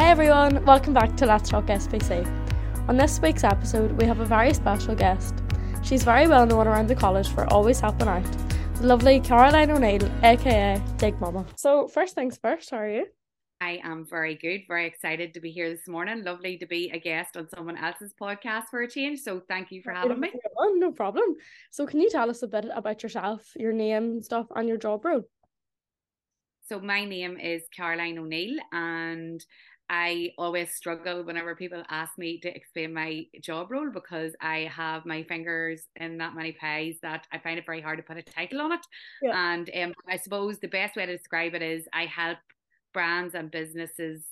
Hey 0.00 0.08
everyone, 0.08 0.64
welcome 0.64 0.94
back 0.94 1.14
to 1.18 1.26
Let's 1.26 1.50
Talk 1.50 1.66
SPC. 1.66 2.26
On 2.88 2.96
this 2.96 3.20
week's 3.20 3.44
episode, 3.44 3.92
we 4.00 4.06
have 4.06 4.20
a 4.20 4.24
very 4.24 4.54
special 4.54 4.94
guest. 4.94 5.34
She's 5.82 6.04
very 6.04 6.26
well 6.26 6.46
known 6.46 6.66
around 6.66 6.86
the 6.86 6.94
college 6.94 7.28
for 7.28 7.44
always 7.52 7.80
helping 7.80 8.08
out. 8.08 8.24
The 8.76 8.86
lovely 8.86 9.20
Caroline 9.20 9.70
O'Neill, 9.70 10.10
aka 10.22 10.82
Dig 10.96 11.20
Mama. 11.20 11.44
So, 11.54 11.86
first 11.86 12.14
things 12.14 12.38
first, 12.38 12.70
how 12.70 12.78
are 12.78 12.88
you? 12.88 13.08
I 13.60 13.78
am 13.84 14.06
very 14.06 14.36
good, 14.36 14.62
very 14.66 14.86
excited 14.86 15.34
to 15.34 15.40
be 15.40 15.50
here 15.50 15.68
this 15.68 15.86
morning. 15.86 16.24
Lovely 16.24 16.56
to 16.56 16.66
be 16.66 16.90
a 16.94 16.98
guest 16.98 17.36
on 17.36 17.50
someone 17.50 17.76
else's 17.76 18.14
podcast 18.18 18.68
for 18.70 18.80
a 18.80 18.88
change. 18.88 19.20
So, 19.20 19.42
thank 19.50 19.70
you 19.70 19.82
for 19.82 19.92
having 19.92 20.18
me. 20.18 20.32
No 20.76 20.92
problem. 20.92 21.36
So, 21.72 21.84
can 21.84 22.00
you 22.00 22.08
tell 22.08 22.30
us 22.30 22.42
a 22.42 22.48
bit 22.48 22.64
about 22.74 23.02
yourself, 23.02 23.52
your 23.54 23.74
name, 23.74 24.22
stuff, 24.22 24.46
and 24.56 24.66
your 24.66 24.78
job 24.78 25.04
role? 25.04 25.24
So, 26.70 26.78
my 26.78 27.04
name 27.04 27.36
is 27.36 27.62
Caroline 27.76 28.16
O'Neill, 28.16 28.56
and 28.70 29.44
I 29.90 30.30
always 30.38 30.72
struggle 30.72 31.24
whenever 31.24 31.56
people 31.56 31.82
ask 31.90 32.16
me 32.16 32.38
to 32.40 32.56
explain 32.56 32.94
my 32.94 33.26
job 33.42 33.72
role 33.72 33.90
because 33.90 34.36
I 34.40 34.70
have 34.72 35.04
my 35.04 35.24
fingers 35.24 35.82
in 35.96 36.16
that 36.18 36.36
many 36.36 36.52
pies 36.52 36.94
that 37.02 37.26
I 37.32 37.38
find 37.38 37.58
it 37.58 37.66
very 37.66 37.80
hard 37.80 37.98
to 37.98 38.04
put 38.04 38.16
a 38.16 38.22
title 38.22 38.60
on 38.60 38.72
it. 38.72 38.86
Yeah. 39.20 39.52
And 39.52 39.68
um, 39.82 39.94
I 40.08 40.16
suppose 40.16 40.60
the 40.60 40.68
best 40.68 40.94
way 40.94 41.06
to 41.06 41.16
describe 41.16 41.54
it 41.54 41.62
is 41.62 41.88
I 41.92 42.06
help 42.06 42.38
brands 42.94 43.34
and 43.34 43.50
businesses 43.50 44.22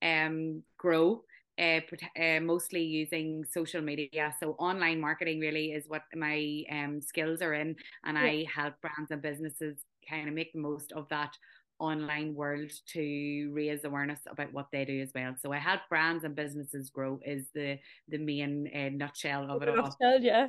um, 0.00 0.62
grow. 0.78 1.24
Uh, 1.60 1.80
uh, 2.18 2.40
mostly 2.40 2.80
using 2.80 3.44
social 3.44 3.82
media. 3.82 4.34
So 4.40 4.52
online 4.52 4.98
marketing 4.98 5.40
really 5.40 5.72
is 5.72 5.84
what 5.88 6.04
my 6.14 6.62
um, 6.72 7.02
skills 7.02 7.42
are 7.42 7.52
in, 7.52 7.76
and 8.04 8.16
yeah. 8.16 8.24
I 8.24 8.46
help 8.54 8.80
brands 8.80 9.10
and 9.10 9.20
businesses 9.20 9.76
kind 10.08 10.26
of 10.26 10.34
make 10.34 10.54
the 10.54 10.58
most 10.58 10.92
of 10.92 11.06
that 11.10 11.36
online 11.80 12.34
world 12.34 12.70
to 12.88 13.50
raise 13.52 13.84
awareness 13.84 14.20
about 14.30 14.52
what 14.52 14.66
they 14.70 14.84
do 14.84 15.00
as 15.00 15.12
well. 15.14 15.34
So 15.38 15.52
I 15.52 15.58
help 15.58 15.80
brands 15.88 16.24
and 16.24 16.36
businesses 16.36 16.90
grow 16.90 17.18
is 17.24 17.48
the 17.54 17.78
the 18.08 18.18
main 18.18 18.70
uh, 18.74 18.90
nutshell 18.92 19.50
of 19.50 19.62
it 19.62 19.68
all. 19.68 19.76
Nutshell, 19.76 20.20
yeah. 20.20 20.48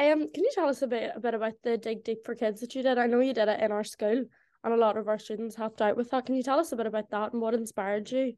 Um, 0.00 0.28
can 0.32 0.42
you 0.42 0.50
tell 0.54 0.68
us 0.68 0.82
a 0.82 0.86
bit 0.86 1.12
a 1.14 1.20
bit 1.20 1.34
about 1.34 1.54
the 1.62 1.78
Dig 1.78 2.04
Deep 2.04 2.24
for 2.24 2.34
Kids 2.34 2.60
that 2.60 2.74
you 2.74 2.82
did? 2.82 2.98
I 2.98 3.06
know 3.06 3.20
you 3.20 3.32
did 3.32 3.48
it 3.48 3.60
in 3.60 3.70
our 3.70 3.84
school, 3.84 4.24
and 4.64 4.74
a 4.74 4.76
lot 4.76 4.96
of 4.96 5.08
our 5.08 5.18
students 5.18 5.54
helped 5.54 5.80
out 5.80 5.96
with 5.96 6.10
that. 6.10 6.26
Can 6.26 6.34
you 6.34 6.42
tell 6.42 6.58
us 6.58 6.72
a 6.72 6.76
bit 6.76 6.86
about 6.86 7.10
that 7.10 7.32
and 7.32 7.40
what 7.40 7.54
inspired 7.54 8.10
you 8.10 8.34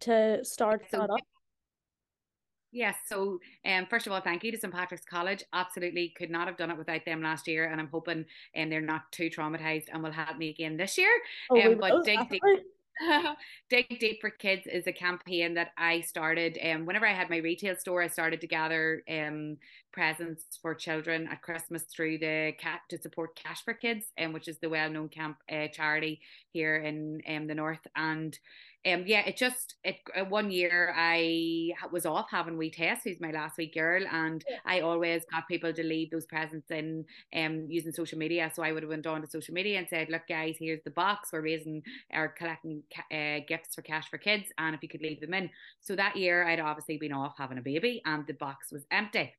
to 0.00 0.44
start 0.44 0.84
so, 0.90 0.98
that 0.98 1.10
up? 1.10 1.20
Yes. 2.76 2.96
So, 3.06 3.40
um, 3.64 3.86
first 3.88 4.06
of 4.06 4.12
all, 4.12 4.20
thank 4.20 4.44
you 4.44 4.52
to 4.52 4.58
St 4.58 4.70
Patrick's 4.70 5.06
College. 5.06 5.42
Absolutely 5.54 6.12
could 6.14 6.28
not 6.28 6.46
have 6.46 6.58
done 6.58 6.70
it 6.70 6.76
without 6.76 7.06
them 7.06 7.22
last 7.22 7.48
year, 7.48 7.64
and 7.64 7.80
I'm 7.80 7.88
hoping 7.88 8.26
um, 8.54 8.68
they're 8.68 8.82
not 8.82 9.10
too 9.12 9.30
traumatized 9.30 9.86
and 9.90 10.02
will 10.02 10.12
help 10.12 10.36
me 10.36 10.50
again 10.50 10.76
this 10.76 10.98
year. 10.98 11.08
Oh, 11.50 11.58
um, 11.58 11.78
but 11.80 12.04
dig 12.04 12.18
deep, 12.28 12.42
dig 13.70 13.98
deep 13.98 14.20
for 14.20 14.28
kids 14.28 14.66
is 14.66 14.86
a 14.86 14.92
campaign 14.92 15.54
that 15.54 15.70
I 15.78 16.02
started. 16.02 16.58
Um, 16.62 16.84
whenever 16.84 17.06
I 17.06 17.14
had 17.14 17.30
my 17.30 17.38
retail 17.38 17.76
store, 17.76 18.02
I 18.02 18.08
started 18.08 18.42
to 18.42 18.46
gather 18.46 19.02
um 19.08 19.56
presents 19.90 20.58
for 20.60 20.74
children 20.74 21.26
at 21.28 21.40
Christmas 21.40 21.84
through 21.84 22.18
the 22.18 22.52
cat 22.58 22.80
to 22.90 22.98
support 22.98 23.36
Cash 23.36 23.64
for 23.64 23.72
Kids, 23.72 24.04
um, 24.20 24.34
which 24.34 24.48
is 24.48 24.58
the 24.58 24.68
well-known 24.68 25.08
camp 25.08 25.38
uh, 25.50 25.68
charity 25.68 26.20
here 26.52 26.76
in 26.76 27.22
um 27.26 27.46
the 27.46 27.54
north 27.54 27.86
and 27.96 28.38
um, 28.84 29.04
yeah, 29.06 29.20
it 29.26 29.36
just 29.36 29.76
it 29.82 29.96
uh, 30.16 30.24
one 30.24 30.50
year 30.50 30.92
I 30.96 31.70
was 31.90 32.06
off 32.06 32.26
having 32.30 32.56
wee 32.56 32.70
Tess, 32.70 33.00
who's 33.04 33.20
my 33.20 33.32
last 33.32 33.58
week 33.58 33.74
girl, 33.74 34.04
and 34.10 34.44
yeah. 34.48 34.58
I 34.64 34.80
always 34.80 35.24
got 35.32 35.48
people 35.48 35.72
to 35.72 35.82
leave 35.82 36.10
those 36.10 36.26
presents 36.26 36.70
in 36.70 37.04
um 37.34 37.66
using 37.68 37.92
social 37.92 38.18
media. 38.18 38.50
So 38.54 38.62
I 38.62 38.72
would 38.72 38.82
have 38.82 38.90
went 38.90 39.06
on 39.06 39.22
to 39.22 39.26
social 39.26 39.54
media 39.54 39.78
and 39.78 39.88
said, 39.88 40.08
"Look, 40.08 40.28
guys, 40.28 40.56
here's 40.58 40.82
the 40.84 40.90
box. 40.90 41.30
We're 41.32 41.42
raising 41.42 41.82
or 42.12 42.28
collecting 42.28 42.82
uh, 43.12 43.40
gifts 43.48 43.74
for 43.74 43.82
cash 43.82 44.08
for 44.08 44.18
kids, 44.18 44.46
and 44.58 44.74
if 44.74 44.82
you 44.82 44.88
could 44.88 45.02
leave 45.02 45.20
them 45.20 45.34
in." 45.34 45.50
So 45.80 45.96
that 45.96 46.16
year 46.16 46.46
I'd 46.46 46.60
obviously 46.60 46.98
been 46.98 47.12
off 47.12 47.34
having 47.38 47.58
a 47.58 47.62
baby, 47.62 48.02
and 48.04 48.26
the 48.26 48.34
box 48.34 48.70
was 48.70 48.86
empty 48.90 49.32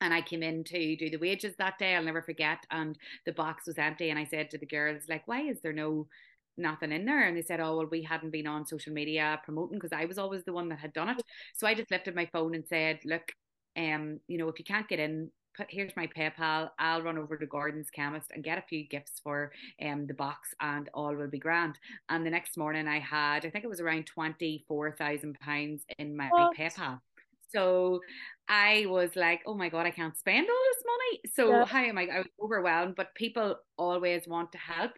and 0.00 0.12
I 0.12 0.20
came 0.20 0.42
in 0.42 0.64
to 0.64 0.96
do 0.96 1.08
the 1.08 1.16
wages 1.16 1.54
that 1.56 1.78
day. 1.78 1.94
I'll 1.94 2.04
never 2.04 2.20
forget. 2.20 2.58
And 2.70 2.98
the 3.24 3.32
box 3.32 3.66
was 3.66 3.78
empty. 3.78 4.10
And 4.10 4.18
I 4.18 4.24
said 4.24 4.50
to 4.50 4.58
the 4.58 4.66
girls, 4.66 5.04
like, 5.08 5.26
why 5.26 5.42
is 5.42 5.60
there 5.62 5.72
no 5.72 6.06
nothing 6.56 6.92
in 6.92 7.04
there 7.04 7.26
and 7.26 7.36
they 7.36 7.42
said 7.42 7.60
oh 7.60 7.76
well 7.76 7.86
we 7.90 8.02
hadn't 8.02 8.30
been 8.30 8.46
on 8.46 8.66
social 8.66 8.92
media 8.92 9.40
promoting 9.44 9.78
because 9.78 9.92
I 9.92 10.04
was 10.04 10.18
always 10.18 10.44
the 10.44 10.52
one 10.52 10.68
that 10.68 10.78
had 10.78 10.92
done 10.92 11.10
it 11.10 11.22
so 11.54 11.66
I 11.66 11.74
just 11.74 11.90
lifted 11.90 12.14
my 12.14 12.26
phone 12.32 12.54
and 12.54 12.64
said 12.66 13.00
look 13.04 13.32
um 13.76 14.20
you 14.28 14.38
know 14.38 14.48
if 14.48 14.58
you 14.58 14.64
can't 14.64 14.88
get 14.88 15.00
in 15.00 15.30
put 15.56 15.66
here's 15.68 15.96
my 15.96 16.06
PayPal 16.06 16.70
I'll 16.78 17.02
run 17.02 17.18
over 17.18 17.36
to 17.36 17.46
Gordon's 17.46 17.90
chemist 17.90 18.30
and 18.34 18.44
get 18.44 18.58
a 18.58 18.64
few 18.68 18.86
gifts 18.86 19.20
for 19.22 19.52
um 19.84 20.06
the 20.06 20.14
box 20.14 20.54
and 20.60 20.88
all 20.94 21.14
will 21.14 21.28
be 21.28 21.38
grand 21.38 21.78
and 22.08 22.24
the 22.24 22.30
next 22.30 22.56
morning 22.56 22.86
I 22.88 23.00
had 23.00 23.44
I 23.46 23.50
think 23.50 23.64
it 23.64 23.70
was 23.70 23.80
around 23.80 24.06
24,000 24.06 25.38
pounds 25.40 25.84
in 25.98 26.16
my 26.16 26.28
what? 26.28 26.56
PayPal 26.56 27.00
so 27.54 28.00
I 28.48 28.84
was 28.88 29.10
like, 29.16 29.42
oh 29.46 29.54
my 29.54 29.68
God, 29.68 29.86
I 29.86 29.90
can't 29.90 30.16
spend 30.16 30.48
all 30.48 30.64
this 30.74 30.84
money. 30.86 31.20
So 31.34 31.58
yeah. 31.58 31.64
how 31.64 31.84
am 31.84 31.98
I? 31.98 32.08
I 32.12 32.18
was 32.18 32.26
overwhelmed, 32.42 32.96
but 32.96 33.14
people 33.14 33.56
always 33.78 34.26
want 34.26 34.52
to 34.52 34.58
help. 34.58 34.92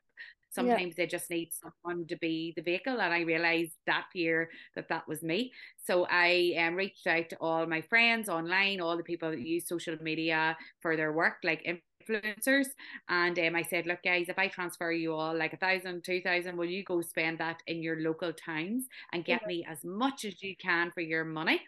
Sometimes 0.56 0.94
yeah. 0.94 1.04
they 1.04 1.06
just 1.16 1.30
need 1.30 1.50
someone 1.62 2.06
to 2.06 2.16
be 2.16 2.52
the 2.56 2.62
vehicle. 2.62 3.00
And 3.00 3.12
I 3.12 3.20
realized 3.20 3.74
that 3.86 4.06
year 4.14 4.48
that 4.74 4.88
that 4.88 5.06
was 5.06 5.22
me. 5.22 5.52
So 5.86 6.06
I 6.10 6.54
um, 6.62 6.74
reached 6.74 7.06
out 7.06 7.28
to 7.30 7.36
all 7.40 7.66
my 7.66 7.82
friends 7.82 8.28
online, 8.28 8.80
all 8.80 8.96
the 8.96 9.10
people 9.12 9.30
that 9.30 9.40
use 9.54 9.68
social 9.68 9.96
media 10.00 10.56
for 10.80 10.96
their 10.96 11.12
work, 11.12 11.36
like 11.44 11.62
influencers. 11.64 12.68
And 13.08 13.38
um, 13.38 13.54
I 13.54 13.62
said, 13.62 13.86
look, 13.86 14.02
guys, 14.02 14.28
if 14.28 14.38
I 14.38 14.48
transfer 14.48 14.92
you 14.92 15.14
all 15.14 15.36
like 15.36 15.52
a 15.52 15.58
thousand, 15.66 16.04
two 16.04 16.20
thousand, 16.22 16.56
will 16.56 16.72
you 16.76 16.84
go 16.84 17.00
spend 17.02 17.38
that 17.38 17.62
in 17.66 17.82
your 17.82 18.00
local 18.00 18.32
towns 18.32 18.86
and 19.12 19.24
get 19.24 19.42
yeah. 19.42 19.48
me 19.48 19.66
as 19.70 19.84
much 19.84 20.24
as 20.24 20.42
you 20.42 20.54
can 20.56 20.90
for 20.90 21.02
your 21.02 21.24
money? 21.24 21.60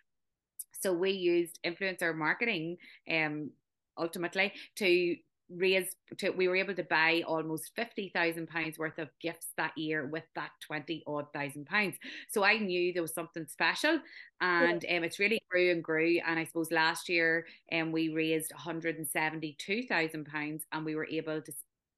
So 0.81 0.93
we 0.93 1.11
used 1.11 1.59
influencer 1.63 2.15
marketing 2.15 2.79
um 3.11 3.51
ultimately 3.99 4.53
to 4.77 5.17
raise 5.51 5.95
to 6.19 6.31
we 6.31 6.49
were 6.49 6.57
able 6.57 6.75
to 6.75 6.83
buy 6.85 7.23
almost 7.27 7.73
fifty 7.75 8.11
thousand 8.15 8.49
pounds 8.49 8.79
worth 8.79 8.99
of 8.99 9.09
gifts 9.21 9.49
that 9.57 9.77
year 9.77 10.07
with 10.07 10.25
that 10.35 10.51
twenty 10.67 11.03
odd 11.07 11.33
thousand 11.33 11.67
pounds. 11.67 11.97
So 12.29 12.45
I 12.45 12.59
knew 12.59 12.93
there 12.93 13.03
was 13.03 13.15
something 13.15 13.47
special, 13.47 14.01
and 14.41 14.83
yeah. 14.83 14.99
um, 14.99 15.05
it's 15.05 15.19
really 15.19 15.41
grew 15.51 15.71
and 15.71 15.83
grew. 15.83 16.21
And 16.27 16.39
I 16.39 16.45
suppose 16.45 16.71
last 16.71 17.09
year, 17.09 17.47
um, 17.73 17.93
we 17.93 18.11
raised 18.11 18.53
one 18.53 18.61
hundred 18.61 18.97
and 18.97 19.09
seventy 19.09 19.57
two 19.59 19.85
thousand 19.89 20.27
pounds, 20.27 20.65
and 20.73 20.85
we 20.85 20.95
were 20.95 21.07
able 21.07 21.41
to 21.41 21.53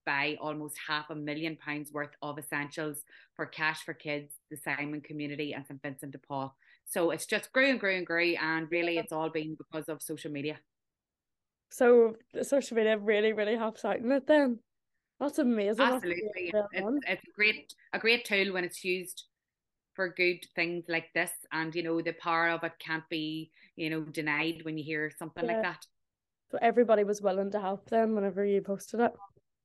buy 0.06 0.36
almost 0.40 0.76
half 0.88 1.10
a 1.10 1.14
million 1.14 1.56
pounds 1.56 1.92
worth 1.92 2.14
of 2.22 2.38
essentials 2.38 3.02
for 3.36 3.46
Cash 3.46 3.82
for 3.84 3.94
Kids, 3.94 4.32
the 4.50 4.56
Simon 4.56 5.00
Community, 5.00 5.52
and 5.52 5.66
St 5.66 5.82
Vincent 5.82 6.12
de 6.12 6.18
Paul. 6.18 6.54
So 6.86 7.10
it's 7.10 7.26
just 7.26 7.52
grew 7.52 7.70
and 7.70 7.78
grew 7.78 7.96
and 7.96 8.06
grew, 8.06 8.34
and 8.40 8.70
really, 8.70 8.98
it's 8.98 9.12
all 9.12 9.28
been 9.28 9.56
because 9.56 9.88
of 9.88 10.02
social 10.02 10.30
media. 10.30 10.58
So 11.70 12.16
social 12.42 12.76
media 12.76 12.98
really, 12.98 13.32
really 13.32 13.56
helps 13.56 13.84
out 13.84 13.98
in 13.98 14.10
it 14.12 14.26
then. 14.26 14.58
That's 15.18 15.38
amazing. 15.38 15.80
Absolutely. 15.80 16.50
That's 16.52 16.68
it's, 16.72 17.04
it's 17.06 17.22
a 17.22 17.32
great 17.34 17.74
a 17.92 17.98
great 17.98 18.24
tool 18.24 18.52
when 18.52 18.64
it's 18.64 18.84
used 18.84 19.24
for 19.94 20.08
good 20.08 20.38
things 20.54 20.84
like 20.88 21.12
this 21.14 21.30
and 21.52 21.74
you 21.74 21.82
know 21.82 22.00
the 22.00 22.12
power 22.12 22.48
of 22.48 22.64
it 22.64 22.72
can't 22.78 23.08
be 23.10 23.50
you 23.76 23.90
know 23.90 24.00
denied 24.00 24.60
when 24.62 24.78
you 24.78 24.84
hear 24.84 25.10
something 25.18 25.44
yeah. 25.44 25.52
like 25.52 25.62
that 25.62 25.84
so 26.50 26.58
everybody 26.62 27.04
was 27.04 27.20
willing 27.20 27.50
to 27.50 27.60
help 27.60 27.90
them 27.90 28.14
whenever 28.14 28.44
you 28.44 28.60
posted 28.60 29.00
it 29.00 29.12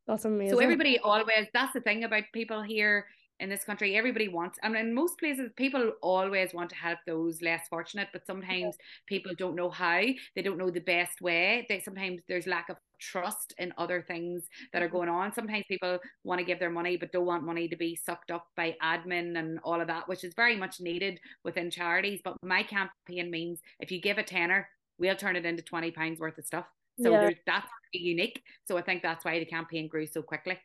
that's 0.08 0.26
amazing 0.26 0.58
so 0.58 0.62
everybody 0.62 1.00
always 1.00 1.48
that's 1.54 1.74
the 1.74 1.80
thing 1.80 2.04
about 2.04 2.24
people 2.34 2.62
here 2.62 3.06
in 3.40 3.50
this 3.50 3.64
country 3.64 3.98
everybody 3.98 4.28
wants 4.28 4.58
I 4.64 4.70
mean 4.70 4.88
in 4.88 4.94
most 4.94 5.18
places 5.20 5.52
people 5.56 5.92
always 6.02 6.54
want 6.54 6.70
to 6.70 6.76
help 6.76 7.00
those 7.06 7.42
less 7.42 7.68
fortunate 7.68 8.08
but 8.14 8.26
sometimes 8.26 8.76
people 9.08 9.34
don't 9.38 9.56
know 9.56 9.70
how. 9.70 10.02
They 10.36 10.42
don't 10.42 10.58
know 10.58 10.70
the 10.70 10.80
best 10.80 11.22
way. 11.22 11.66
They 11.68 11.80
sometimes 11.80 12.22
there's 12.28 12.48
lack 12.48 12.70
of 12.70 12.78
trust 13.00 13.54
in 13.58 13.74
other 13.78 14.02
things 14.02 14.48
that 14.72 14.82
are 14.82 14.88
mm-hmm. 14.88 14.96
going 14.96 15.10
on. 15.10 15.34
Sometimes 15.34 15.66
people 15.68 16.00
want 16.24 16.40
to 16.40 16.46
give 16.46 16.60
their 16.60 16.70
money 16.70 16.98
but 16.98 17.12
don't 17.12 17.26
want 17.26 17.44
money 17.44 17.68
to 17.68 17.76
be 17.76 17.96
sucked 17.96 18.32
up 18.32 18.48
by 18.56 18.76
admin 18.82 19.38
and 19.38 19.60
all 19.64 19.82
of 19.82 19.88
that 19.88 20.08
which 20.08 20.24
is 20.24 20.34
very 20.34 20.56
much 20.56 20.80
needed 20.80 21.20
within 21.44 21.70
charities. 21.70 22.22
But 22.24 22.38
my 22.42 22.64
campaign 22.64 23.30
means 23.30 23.60
if 23.80 23.92
you 23.92 24.02
give 24.02 24.18
a 24.18 24.24
tenner 24.24 24.70
we'll 24.98 25.16
turn 25.16 25.36
it 25.36 25.46
into 25.46 25.62
20 25.62 25.92
pounds 25.92 26.20
worth 26.20 26.38
of 26.38 26.46
stuff. 26.46 26.66
So 27.02 27.12
yeah. 27.12 27.32
that's 27.46 27.68
unique. 27.92 28.42
So 28.66 28.78
i 28.78 28.82
think 28.82 29.02
that's 29.02 29.26
why 29.26 29.40
the 29.40 29.46
campaign 29.46 29.88
grew 29.88 30.06
so 30.06 30.22
quickly 30.22 30.58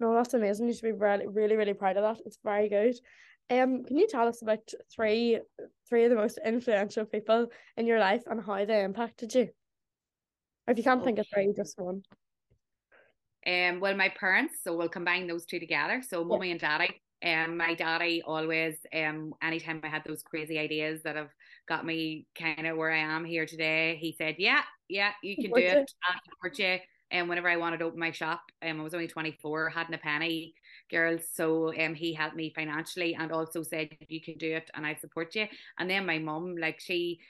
no, 0.00 0.14
that's 0.14 0.34
amazing. 0.34 0.68
You 0.68 0.74
should 0.74 0.82
be 0.82 0.92
really, 0.92 1.26
really, 1.26 1.56
really 1.56 1.74
proud 1.74 1.96
of 1.96 2.02
that. 2.02 2.22
It's 2.24 2.38
very 2.44 2.68
good. 2.68 2.96
Um, 3.50 3.84
can 3.84 3.96
you 3.96 4.06
tell 4.06 4.28
us 4.28 4.42
about 4.42 4.68
three 4.94 5.40
three 5.88 6.04
of 6.04 6.10
the 6.10 6.16
most 6.16 6.38
influential 6.44 7.06
people 7.06 7.46
in 7.76 7.86
your 7.86 7.98
life 7.98 8.22
and 8.26 8.42
how 8.42 8.64
they 8.64 8.84
impacted 8.84 9.34
you? 9.34 9.48
Or 10.66 10.72
if 10.72 10.78
you 10.78 10.84
can't 10.84 11.00
okay. 11.00 11.06
think 11.06 11.18
of 11.18 11.26
three, 11.32 11.52
just 11.56 11.78
one. 11.78 12.02
Um, 13.46 13.80
well, 13.80 13.96
my 13.96 14.10
parents, 14.10 14.56
so 14.62 14.76
we'll 14.76 14.90
combine 14.90 15.26
those 15.26 15.46
two 15.46 15.58
together. 15.58 16.02
So, 16.06 16.20
yeah. 16.20 16.26
mummy 16.26 16.50
and 16.50 16.60
daddy. 16.60 17.00
Um, 17.24 17.56
my 17.56 17.74
daddy 17.74 18.22
always, 18.24 18.76
um, 18.94 19.34
anytime 19.42 19.80
I 19.82 19.88
had 19.88 20.04
those 20.04 20.22
crazy 20.22 20.58
ideas 20.58 21.02
that 21.02 21.16
have 21.16 21.30
got 21.68 21.84
me 21.84 22.26
kind 22.38 22.66
of 22.66 22.76
where 22.76 22.92
I 22.92 22.98
am 22.98 23.24
here 23.24 23.46
today, 23.46 23.96
he 24.00 24.14
said, 24.16 24.36
"Yeah, 24.38 24.62
yeah, 24.88 25.12
you 25.22 25.34
can 25.36 25.50
do 25.50 25.56
it. 25.56 25.90
I'll 26.04 26.20
support 26.24 26.58
you." 26.58 26.78
And 27.10 27.28
whenever 27.28 27.48
I 27.48 27.56
wanted 27.56 27.78
to 27.78 27.86
open 27.86 27.98
my 27.98 28.10
shop, 28.10 28.42
um, 28.62 28.80
I 28.80 28.82
was 28.82 28.94
only 28.94 29.08
24, 29.08 29.70
hadn't 29.70 29.94
a 29.94 29.98
penny, 29.98 30.54
girls. 30.90 31.22
So 31.32 31.72
um, 31.78 31.94
he 31.94 32.12
helped 32.12 32.36
me 32.36 32.52
financially 32.54 33.14
and 33.14 33.32
also 33.32 33.62
said 33.62 33.96
you 34.08 34.20
can 34.20 34.36
do 34.36 34.56
it 34.56 34.70
and 34.74 34.86
I 34.86 34.94
support 34.94 35.34
you. 35.34 35.46
And 35.78 35.88
then 35.88 36.06
my 36.06 36.18
mum, 36.18 36.56
like 36.56 36.80
she 36.80 37.20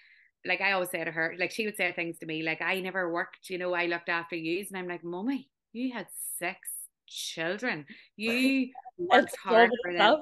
like 0.45 0.61
I 0.61 0.73
always 0.73 0.91
say 0.91 1.05
to 1.05 1.11
her, 1.11 1.35
like 1.39 1.51
she 1.51 1.67
would 1.67 1.77
say 1.77 1.93
things 1.93 2.19
to 2.19 2.27
me, 2.27 2.43
like 2.43 2.63
I 2.63 2.81
never 2.81 3.13
worked, 3.13 3.51
you 3.51 3.59
know, 3.59 3.75
I 3.75 3.87
looked 3.87 4.09
after 4.09 4.37
you. 4.37 4.65
And 4.69 4.79
I'm 4.79 4.89
like, 4.89 5.05
Mummy, 5.05 5.49
you 5.73 5.93
had 5.93 6.07
six 6.39 6.69
children. 7.09 7.87
You 8.17 8.71
worked 8.99 9.37
harder 9.37 9.71
than 9.85 10.21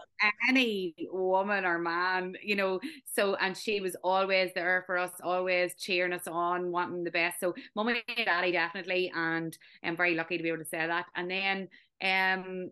any 0.49 0.95
woman 1.11 1.65
or 1.65 1.79
man, 1.79 2.35
you 2.43 2.57
know. 2.57 2.81
So 3.13 3.35
and 3.37 3.57
she 3.57 3.81
was 3.81 3.97
always 4.03 4.51
there 4.55 4.85
for 4.87 4.99
us, 4.99 5.13
always 5.23 5.75
cheering 5.77 6.13
us 6.13 6.27
on, 6.27 6.71
wanting 6.71 7.05
the 7.05 7.11
best. 7.11 7.41
So 7.41 7.55
mummy 7.75 8.03
and 8.09 8.27
daddy 8.27 8.53
definitely, 8.53 9.13
and 9.15 9.57
I'm 9.83 9.97
very 9.97 10.15
lucky 10.15 10.37
to 10.37 10.43
be 10.43 10.49
able 10.51 10.63
to 10.63 10.69
say 10.69 10.87
that. 10.87 11.07
And 11.15 11.31
then 11.31 11.69
um 12.03 12.71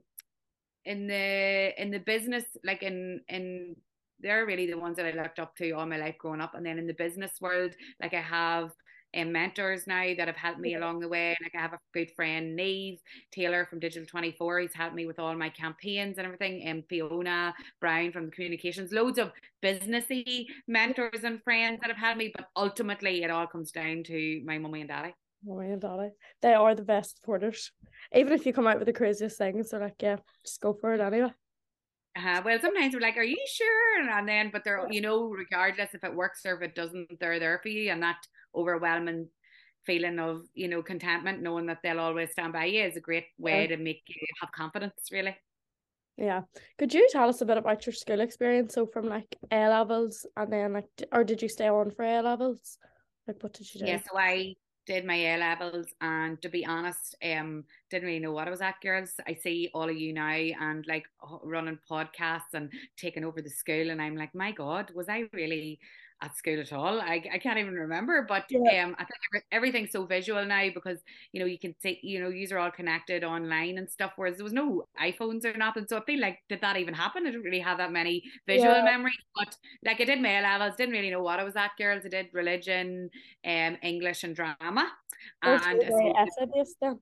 in 0.85 1.07
the 1.07 1.73
in 1.81 1.91
the 1.91 1.99
business, 1.99 2.45
like 2.65 2.83
in 2.83 3.21
in 3.29 3.77
they're 4.21 4.47
really 4.47 4.67
the 4.67 4.79
ones 4.79 4.97
that 4.97 5.07
I 5.07 5.11
looked 5.11 5.39
up 5.39 5.57
to 5.57 5.73
all 5.73 5.87
my 5.87 5.99
life 5.99 6.17
growing 6.19 6.41
up. 6.41 6.55
And 6.55 6.65
then 6.65 6.79
in 6.79 6.87
the 6.87 6.95
business 6.95 7.33
world, 7.41 7.73
like 8.01 8.15
I 8.15 8.21
have 8.21 8.71
um, 9.17 9.33
mentors 9.33 9.87
now 9.87 10.15
that 10.17 10.27
have 10.27 10.37
helped 10.37 10.61
me 10.61 10.75
along 10.75 11.01
the 11.01 11.09
way. 11.09 11.37
Like 11.43 11.55
I 11.55 11.61
have 11.61 11.73
a 11.73 11.79
good 11.93 12.11
friend, 12.15 12.57
Neve 12.57 13.01
Taylor 13.33 13.67
from 13.67 13.81
Digital 13.81 14.07
24. 14.07 14.61
He's 14.61 14.75
helped 14.75 14.95
me 14.95 15.07
with 15.07 15.19
all 15.19 15.35
my 15.35 15.49
campaigns 15.49 16.19
and 16.19 16.27
everything. 16.27 16.63
And 16.65 16.81
um, 16.81 16.85
Fiona 16.89 17.55
Brown 17.81 18.13
from 18.13 18.27
the 18.27 18.33
communications, 18.33 18.93
loads 18.93 19.19
of 19.19 19.33
businessy 19.63 20.47
mentors 20.69 21.25
and 21.25 21.43
friends 21.43 21.81
that 21.81 21.91
have 21.91 21.99
helped 21.99 22.19
me. 22.19 22.33
But 22.35 22.49
ultimately, 22.57 23.23
it 23.23 23.31
all 23.31 23.47
comes 23.47 23.71
down 23.71 24.05
to 24.05 24.43
my 24.45 24.59
mummy 24.59 24.81
and 24.81 24.89
daddy. 24.89 25.15
Mummy 25.45 25.73
and 25.73 25.81
daddy. 25.81 26.11
They 26.43 26.55
are 26.55 26.75
the 26.75 26.83
best 26.83 27.19
supporters. 27.19 27.71
Even 28.15 28.33
if 28.33 28.47
you 28.47 28.53
come 28.53 28.67
out 28.67 28.79
with 28.79 28.87
the 28.87 28.93
craziest 28.93 29.39
things, 29.39 29.71
they're 29.71 29.81
like, 29.81 30.01
yeah, 30.01 30.17
just 30.45 30.61
go 30.61 30.73
for 30.73 30.95
it 30.95 31.01
anyway. 31.01 31.33
Uh, 32.17 32.41
well, 32.45 32.59
sometimes 32.61 32.95
we're 32.95 33.01
like, 33.01 33.17
"Are 33.17 33.23
you 33.23 33.45
sure?" 33.47 34.09
And 34.09 34.29
then, 34.29 34.51
but 34.53 34.63
they're, 34.65 34.87
you 34.91 35.01
know, 35.01 35.29
regardless 35.29 35.95
if 35.95 36.05
it 36.05 36.15
works 36.15 36.47
or 36.47 36.55
if 36.55 36.63
it 36.63 36.75
doesn't, 36.75 37.19
they're 37.19 37.41
there 37.41 37.59
for 37.63 37.69
you, 37.69 37.91
and 37.91 38.03
that 38.03 38.27
overwhelming 38.55 39.29
feeling 39.85 40.19
of 40.19 40.43
you 40.55 40.69
know 40.69 40.83
contentment, 40.83 41.43
knowing 41.43 41.67
that 41.67 41.79
they'll 41.83 42.01
always 42.01 42.31
stand 42.31 42.53
by 42.53 42.67
you, 42.67 42.85
is 42.85 42.97
a 42.97 43.01
great 43.01 43.27
way 43.39 43.63
yeah. 43.63 43.77
to 43.77 43.83
make 43.83 44.03
you 44.07 44.27
have 44.41 44.53
confidence. 44.53 45.09
Really. 45.11 45.37
Yeah. 46.17 46.43
Could 46.79 46.95
you 46.95 47.09
tell 47.11 47.29
us 47.29 47.41
a 47.41 47.45
bit 47.45 47.59
about 47.59 47.85
your 47.87 47.93
school 47.93 48.21
experience? 48.21 48.75
So 48.75 48.87
from 48.87 49.09
like 49.09 49.37
A 49.51 49.69
levels, 49.69 50.25
and 50.37 50.53
then 50.53 50.73
like, 50.75 50.85
or 51.11 51.25
did 51.25 51.43
you 51.43 51.49
stay 51.49 51.69
on 51.69 51.91
for 51.91 52.05
A 52.05 52.23
levels? 52.23 52.79
Like, 53.27 53.43
what 53.43 53.55
did 53.55 53.75
you 53.75 53.81
do? 53.81 53.87
Yeah. 53.87 53.99
So 53.99 54.17
I 54.17 54.55
did 54.87 55.05
my 55.05 55.17
A 55.17 55.39
levels, 55.39 55.87
and 56.01 56.41
to 56.43 56.49
be 56.49 56.65
honest, 56.67 57.15
um, 57.25 57.65
didn't 57.91 58.07
really 58.07 58.19
know 58.21 58.33
what 58.33 58.49
I 58.49 58.51
was 58.51 58.61
at, 58.61 58.81
girls. 58.83 59.15
I 59.27 59.35
see 59.35 59.71
all 59.75 59.89
of 59.89 59.97
you 59.97 60.13
now 60.13 60.29
and 60.35 60.87
like 60.87 61.05
running 61.43 61.79
podcasts 61.91 62.55
and 62.55 62.71
taking 62.97 63.25
over 63.25 63.41
the 63.41 63.51
school, 63.51 63.91
and 63.91 64.01
I'm 64.01 64.17
like, 64.17 64.35
my 64.35 64.53
God, 64.53 64.91
was 64.95 65.09
I 65.09 65.25
really 65.33 65.81
at 66.25 66.37
school 66.37 66.61
at 66.61 66.73
all. 66.73 67.01
I, 67.01 67.23
I 67.33 67.39
can't 67.39 67.59
even 67.59 67.75
remember, 67.75 68.25
but 68.27 68.45
yeah. 68.49 68.85
um, 68.85 68.97
I 68.99 69.05
think 69.05 69.45
everything's 69.53 69.93
so 69.93 70.07
visual 70.07 70.45
now 70.45 70.69
because 70.75 70.99
you 71.33 71.41
know 71.41 71.47
you 71.47 71.59
can 71.59 71.75
see 71.81 71.99
you 72.03 72.21
know 72.21 72.31
you 72.31 72.49
are 72.53 72.59
all 72.59 72.71
connected 72.71 73.25
online 73.25 73.79
and 73.79 73.91
stuff. 73.91 74.13
Whereas 74.17 74.37
there 74.37 74.45
was 74.45 74.53
no 74.53 74.85
iPhones 75.01 75.45
or 75.45 75.57
nothing, 75.57 75.87
so 75.89 75.99
I 75.99 76.05
feel 76.05 76.21
like 76.21 76.39
did 76.49 76.63
that 76.63 76.77
even 76.77 76.95
happen? 76.95 77.27
I 77.27 77.31
didn't 77.31 77.43
really 77.43 77.61
have 77.61 77.79
that 77.79 77.93
many 77.93 78.23
visual 78.47 78.75
yeah. 78.75 78.85
memories, 78.85 79.15
but 79.37 79.55
like 79.85 80.01
I 80.01 80.05
did 80.05 80.21
my 80.21 80.41
levels, 80.41 80.77
didn't 80.77 80.95
really 80.95 81.11
know 81.11 81.23
what 81.23 81.41
I 81.41 81.45
was 81.45 81.57
at. 81.57 81.73
Girls, 81.77 82.03
I 82.07 82.09
did 82.09 82.29
religion, 82.33 83.11
um, 83.47 83.77
English, 83.83 84.25
and 84.25 84.35
drama, 84.35 84.91
oh, 85.45 85.61
and 85.67 85.83
essay 85.83 86.47
based 86.55 86.77
then. 86.81 86.99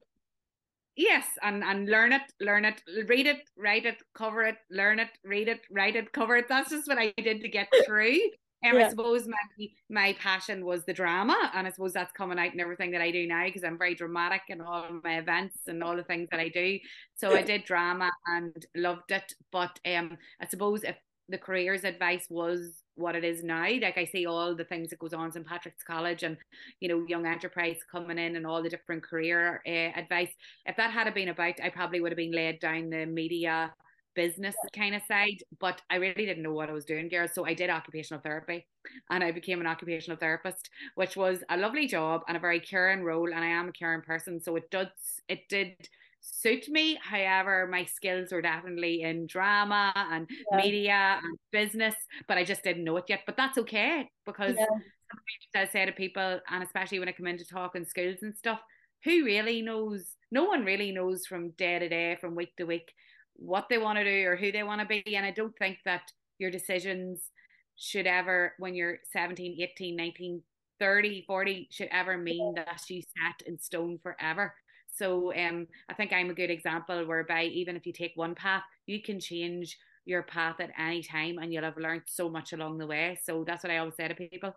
Yes, 0.95 1.27
and 1.43 1.65
and 1.65 1.89
learn 1.89 2.13
it, 2.13 2.23
learn 2.41 2.65
it, 2.67 2.83
read 3.07 3.27
it, 3.27 3.39
write 3.57 3.87
it, 3.87 4.03
cover 4.15 4.43
it, 4.43 4.57
learn 4.71 4.99
it, 4.99 5.09
read 5.25 5.49
it, 5.49 5.61
write 5.71 5.97
it, 5.97 6.13
cover 6.13 6.37
it. 6.37 6.49
That's 6.49 6.71
just 6.71 6.87
what 6.87 6.99
I 6.99 7.15
did 7.17 7.41
to 7.41 7.49
get 7.49 7.69
through. 7.87 8.19
And 8.63 8.79
yeah. 8.79 8.87
I 8.87 8.91
suppose 8.91 9.27
my 9.27 9.67
my 9.91 10.13
passion 10.21 10.65
was 10.65 10.85
the 10.85 10.93
drama, 10.93 11.51
and 11.55 11.67
I 11.67 11.71
suppose 11.71 11.93
that's 11.93 12.13
coming 12.13 12.39
out 12.39 12.55
in 12.55 12.61
everything 12.61 12.93
that 12.93 13.01
I 13.01 13.11
do 13.11 13.27
now 13.27 13.45
because 13.45 13.65
I'm 13.65 13.79
very 13.79 13.95
dramatic 13.95 14.43
in 14.49 14.61
all 14.61 14.85
of 14.85 15.03
my 15.03 15.19
events 15.19 15.59
and 15.67 15.83
all 15.83 15.97
the 15.97 16.05
things 16.05 16.29
that 16.31 16.41
I 16.41 16.49
do. 16.49 16.79
So 17.17 17.35
I 17.35 17.43
did 17.43 17.65
drama 17.65 18.11
and 18.27 18.65
loved 18.77 19.11
it. 19.11 19.35
But 19.51 19.81
um, 19.85 20.17
I 20.41 20.47
suppose 20.47 20.85
if 20.85 20.97
the 21.29 21.39
careers 21.39 21.85
advice 21.85 22.27
was 22.31 22.83
what 22.95 23.17
it 23.17 23.25
is 23.25 23.43
now, 23.43 23.69
like 23.81 23.99
I 23.99 24.05
see 24.05 24.27
all 24.27 24.55
the 24.55 24.65
things 24.65 24.91
that 24.91 24.99
goes 24.99 25.15
on 25.15 25.33
in 25.35 25.45
Patrick's 25.45 25.83
College 25.83 26.23
and 26.23 26.37
you 26.81 26.89
know 26.89 27.05
young 27.09 27.27
enterprise 27.27 27.79
coming 27.91 28.19
in 28.19 28.37
and 28.37 28.47
all 28.47 28.63
the 28.63 28.71
different 28.71 29.03
career 29.03 29.61
uh, 29.67 29.99
advice. 29.99 30.31
If 30.67 30.77
that 30.77 30.93
had 30.93 31.13
been 31.15 31.31
about, 31.31 31.55
I 31.63 31.71
probably 31.71 32.01
would 32.01 32.13
have 32.13 32.17
been 32.17 32.33
led 32.33 32.61
down 32.61 32.91
the 32.91 33.07
media 33.07 33.73
business 34.15 34.55
kind 34.75 34.95
of 34.95 35.03
side, 35.09 35.43
but 35.61 35.81
I 35.91 35.97
really 35.97 36.27
didn't 36.27 36.43
know 36.43 36.53
what 36.53 36.69
I 36.69 36.73
was 36.73 36.85
doing, 36.85 37.09
girls. 37.09 37.33
So 37.35 37.47
I 37.47 37.55
did 37.55 37.71
occupational 37.71 38.23
therapy 38.23 38.67
and 39.11 39.23
I 39.23 39.33
became 39.33 39.61
an 39.61 39.67
occupational 39.67 40.19
therapist, 40.19 40.71
which 40.95 41.17
was 41.17 41.39
a 41.49 41.57
lovely 41.57 41.87
job 41.87 42.23
and 42.29 42.37
a 42.37 42.41
very 42.41 42.61
caring 42.61 43.03
role. 43.03 43.33
And 43.33 43.45
I 43.45 43.49
am 43.49 43.69
a 43.69 43.73
caring 43.73 44.03
person. 44.03 44.41
So 44.41 44.57
it 44.57 44.71
does, 44.71 44.89
it 45.29 45.49
did 45.49 45.77
suit 46.21 46.69
me. 46.69 46.99
However, 47.03 47.67
my 47.71 47.85
skills 47.85 48.33
were 48.33 48.43
definitely 48.43 49.03
in 49.03 49.27
drama 49.27 49.93
and 49.95 50.29
yeah. 50.51 50.57
media 50.57 51.21
and 51.23 51.39
business, 51.51 51.95
but 52.29 52.39
I 52.39 52.45
just 52.45 52.63
didn't 52.63 52.85
know 52.85 52.97
it 52.97 53.05
yet. 53.09 53.21
But 53.27 53.37
that's 53.37 53.59
okay 53.59 54.09
because 54.25 54.57
yeah. 54.57 55.61
I 55.63 55.67
say 55.67 55.85
to 55.85 55.93
people, 55.93 56.41
and 56.51 56.63
especially 56.63 56.99
when 56.99 57.09
I 57.09 57.13
come 57.13 57.27
into 57.27 57.45
talk 57.45 57.77
in 57.77 57.85
schools 57.85 58.19
and 58.23 58.37
stuff, 58.37 58.61
who 59.05 59.25
really 59.25 59.63
knows? 59.63 60.15
No 60.31 60.45
one 60.45 60.65
really 60.65 60.93
knows 60.93 61.27
from 61.27 61.51
day 61.51 61.79
to 61.79 61.89
day, 61.89 62.17
from 62.21 62.35
week 62.35 62.55
to 62.57 62.65
week 62.65 62.93
what 63.37 63.69
they 63.69 63.79
want 63.79 63.99
to 63.99 64.05
do 64.05 64.29
or 64.29 64.37
who 64.37 64.53
they 64.53 64.63
want 64.63 64.81
to 64.81 64.87
be. 64.87 65.17
And 65.17 65.27
I 65.27 65.31
don't 65.31 65.57
think 65.59 65.79
that 65.85 66.11
your 66.39 66.51
decisions 66.51 67.31
should 67.77 68.07
ever, 68.07 68.55
when 68.59 68.75
you're 68.75 68.99
17, 69.13 69.57
18, 69.61 69.97
19, 69.97 70.43
30, 70.79 71.25
40, 71.27 71.69
should 71.71 71.89
ever 71.91 72.19
mean 72.19 72.55
that 72.55 72.81
you 72.89 73.03
set 73.03 73.47
in 73.47 73.59
stone 73.59 73.99
forever. 74.03 74.55
So 74.95 75.35
um, 75.35 75.67
I 75.89 75.95
think 75.95 76.13
I'm 76.13 76.31
a 76.31 76.35
good 76.35 76.51
example 76.51 77.07
whereby 77.07 77.45
even 77.45 77.77
if 77.77 77.87
you 77.87 77.93
take 77.93 78.13
one 78.15 78.35
path, 78.35 78.63
you 78.87 79.03
can 79.03 79.21
change 79.21 79.79
your 80.05 80.23
path 80.23 80.57
at 80.61 80.71
any 80.79 81.03
time 81.03 81.39
and 81.39 81.53
you'll 81.53 81.65
have 81.65 81.77
learned 81.77 82.03
so 82.07 82.29
much 82.29 82.53
along 82.53 82.79
the 82.79 82.87
way. 82.87 83.19
So 83.23 83.45
that's 83.47 83.63
what 83.63 83.71
I 83.71 83.79
always 83.79 83.97
say 83.97 84.09
to 84.09 84.15
people. 84.15 84.55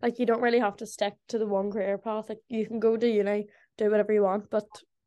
Like 0.00 0.18
you 0.18 0.26
don't 0.26 0.42
really 0.42 0.60
have 0.60 0.76
to 0.76 0.86
stick 0.86 1.14
to 1.28 1.38
the 1.38 1.46
one 1.46 1.70
career 1.70 1.98
path. 1.98 2.28
Like 2.28 2.40
you 2.48 2.66
can 2.66 2.80
go 2.80 2.96
to 2.96 3.08
uni, 3.08 3.46
do 3.76 3.90
whatever 3.90 4.12
you 4.12 4.22
want, 4.22 4.50
but 4.50 4.66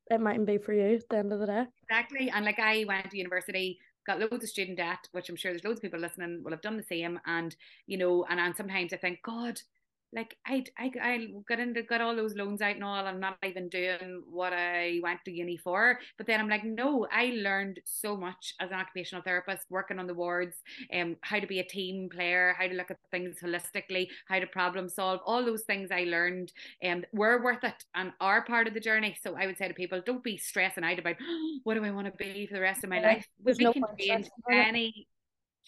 it 0.09 0.21
mightn't 0.21 0.47
be 0.47 0.57
for 0.57 0.73
you 0.73 0.95
at 0.95 1.09
the 1.09 1.17
end 1.17 1.31
of 1.31 1.39
the 1.39 1.45
day. 1.45 1.65
Exactly. 1.89 2.29
And 2.29 2.45
like 2.45 2.59
I 2.59 2.85
went 2.87 3.11
to 3.11 3.17
university, 3.17 3.79
got 4.05 4.19
loads 4.19 4.43
of 4.43 4.49
student 4.49 4.77
debt, 4.77 5.07
which 5.11 5.29
I'm 5.29 5.35
sure 5.35 5.51
there's 5.51 5.63
loads 5.63 5.79
of 5.79 5.83
people 5.83 5.99
listening 5.99 6.41
will 6.43 6.51
have 6.51 6.61
done 6.61 6.77
the 6.77 6.83
same. 6.83 7.19
And, 7.25 7.55
you 7.85 7.97
know, 7.97 8.25
and, 8.29 8.39
and 8.39 8.55
sometimes 8.55 8.93
I 8.93 8.97
think, 8.97 9.19
God, 9.23 9.61
like 10.13 10.35
I 10.45 10.63
I 10.77 10.91
I 11.01 11.27
got 11.47 11.59
into 11.59 11.83
got 11.83 12.01
all 12.01 12.15
those 12.15 12.35
loans 12.35 12.61
out 12.61 12.75
and 12.75 12.83
all. 12.83 13.05
I'm 13.05 13.19
not 13.19 13.37
even 13.43 13.69
doing 13.69 14.23
what 14.29 14.53
I 14.53 14.99
went 15.03 15.19
to 15.25 15.31
uni 15.31 15.57
for. 15.57 15.99
But 16.17 16.25
then 16.25 16.39
I'm 16.39 16.49
like, 16.49 16.63
no, 16.63 17.07
I 17.11 17.33
learned 17.35 17.79
so 17.85 18.17
much 18.17 18.55
as 18.59 18.71
an 18.71 18.77
occupational 18.77 19.21
therapist, 19.21 19.65
working 19.69 19.99
on 19.99 20.07
the 20.07 20.13
wards, 20.13 20.57
um, 20.93 21.15
how 21.21 21.39
to 21.39 21.47
be 21.47 21.59
a 21.59 21.63
team 21.63 22.09
player, 22.09 22.55
how 22.57 22.67
to 22.67 22.73
look 22.73 22.89
at 22.89 22.97
things 23.11 23.37
holistically, 23.43 24.07
how 24.27 24.39
to 24.39 24.47
problem 24.47 24.89
solve. 24.89 25.19
All 25.25 25.45
those 25.45 25.63
things 25.63 25.91
I 25.91 26.05
learned 26.05 26.51
and 26.81 27.03
um, 27.03 27.09
were 27.13 27.43
worth 27.43 27.63
it 27.63 27.85
and 27.93 28.11
are 28.19 28.43
part 28.43 28.67
of 28.67 28.73
the 28.73 28.79
journey. 28.79 29.15
So 29.21 29.35
I 29.35 29.45
would 29.45 29.57
say 29.57 29.67
to 29.67 29.73
people, 29.73 30.01
don't 30.03 30.23
be 30.23 30.37
stressing 30.37 30.83
out 30.83 30.99
about 30.99 31.17
oh, 31.21 31.59
what 31.63 31.75
do 31.75 31.85
I 31.85 31.91
want 31.91 32.07
to 32.07 32.13
be 32.13 32.47
for 32.47 32.55
the 32.55 32.61
rest 32.61 32.83
of 32.83 32.89
my 32.89 32.99
yeah, 32.99 33.07
life. 33.07 33.27
We 33.43 33.53
no 33.59 33.73
can 33.73 33.83
change 33.99 34.29
any 34.51 35.07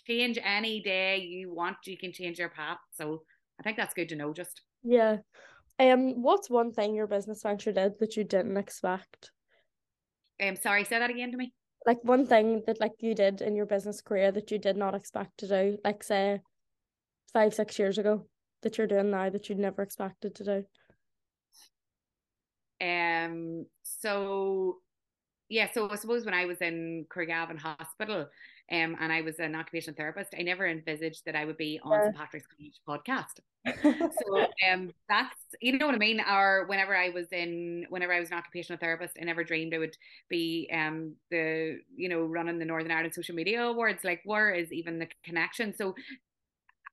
change 0.08 0.40
any 0.44 0.82
day 0.82 1.20
you 1.20 1.54
want. 1.54 1.78
You 1.86 1.98
can 1.98 2.12
change 2.12 2.40
your 2.40 2.50
path. 2.50 2.80
So 2.94 3.22
I 3.62 3.64
think 3.64 3.78
that's 3.78 3.94
good 3.94 4.10
to 4.10 4.16
know 4.16 4.34
just. 4.34 4.62
Yeah. 4.84 5.18
Um, 5.78 6.24
what's 6.24 6.50
one 6.50 6.72
thing 6.72 6.96
your 6.96 7.06
business 7.06 7.44
venture 7.44 7.72
did 7.72 8.00
that 8.00 8.18
you 8.18 8.24
didn't 8.24 8.58
expect? 8.58 9.30
Um, 10.42 10.56
sorry, 10.56 10.84
say 10.84 10.98
that 10.98 11.12
again 11.12 11.30
to 11.30 11.38
me. 11.38 11.54
Like 11.86 12.04
one 12.04 12.26
thing 12.26 12.64
that 12.66 12.80
like 12.80 12.94
you 13.00 13.14
did 13.14 13.42
in 13.42 13.56
your 13.56 13.68
business 13.68 14.02
career 14.02 14.32
that 14.32 14.50
you 14.50 14.58
did 14.58 14.78
not 14.78 14.96
expect 14.96 15.38
to 15.40 15.48
do, 15.48 15.78
like 15.84 16.04
say 16.04 16.42
five, 17.34 17.54
six 17.54 17.78
years 17.78 18.00
ago 18.00 18.26
that 18.64 18.80
you're 18.80 18.88
doing 18.88 19.12
now 19.12 19.30
that 19.30 19.48
you'd 19.48 19.60
never 19.60 19.84
expected 19.84 20.34
to 20.36 20.44
do. 20.44 20.66
Um 22.84 23.68
so 23.84 24.78
yeah, 25.50 25.70
so 25.72 25.88
I 25.90 25.96
suppose 25.96 26.26
when 26.26 26.34
I 26.34 26.46
was 26.46 26.62
in 26.62 27.06
Craigavon 27.16 27.60
Hospital, 27.60 28.28
um, 28.72 28.96
and 29.02 29.12
I 29.12 29.22
was 29.22 29.40
an 29.40 29.54
occupational 29.54 29.98
therapist, 29.98 30.34
I 30.38 30.44
never 30.44 30.66
envisaged 30.66 31.26
that 31.26 31.36
I 31.36 31.44
would 31.44 31.58
be 31.58 31.80
on 31.84 31.92
yeah. 31.92 32.04
St. 32.06 32.16
Patrick's 32.16 32.48
College 32.48 32.80
podcast. 32.88 34.12
so 34.24 34.48
um, 34.72 34.92
that's 35.10 35.36
you 35.60 35.78
know 35.78 35.86
what 35.86 35.96
I 35.96 35.98
mean. 35.98 36.22
Or 36.22 36.66
whenever 36.68 36.96
I 36.96 37.10
was 37.10 37.28
in, 37.32 37.86
whenever 37.90 38.14
I 38.14 38.20
was 38.20 38.32
an 38.32 38.38
occupational 38.38 38.80
therapist, 38.80 39.18
I 39.22 39.26
never 39.26 39.44
dreamed 39.44 39.74
I 39.74 39.78
would 39.78 39.96
be 40.30 40.70
um 40.74 41.16
the 41.30 41.80
you 41.96 42.10
know 42.10 42.22
running 42.22 42.60
the 42.60 42.66
Northern 42.66 42.92
Ireland 42.92 43.14
Social 43.14 43.36
Media 43.36 43.64
Awards. 43.64 44.04
Like, 44.04 44.22
where 44.24 44.52
is 44.52 44.72
even 44.72 45.00
the 45.00 45.08
connection? 45.24 45.76
So, 45.76 45.94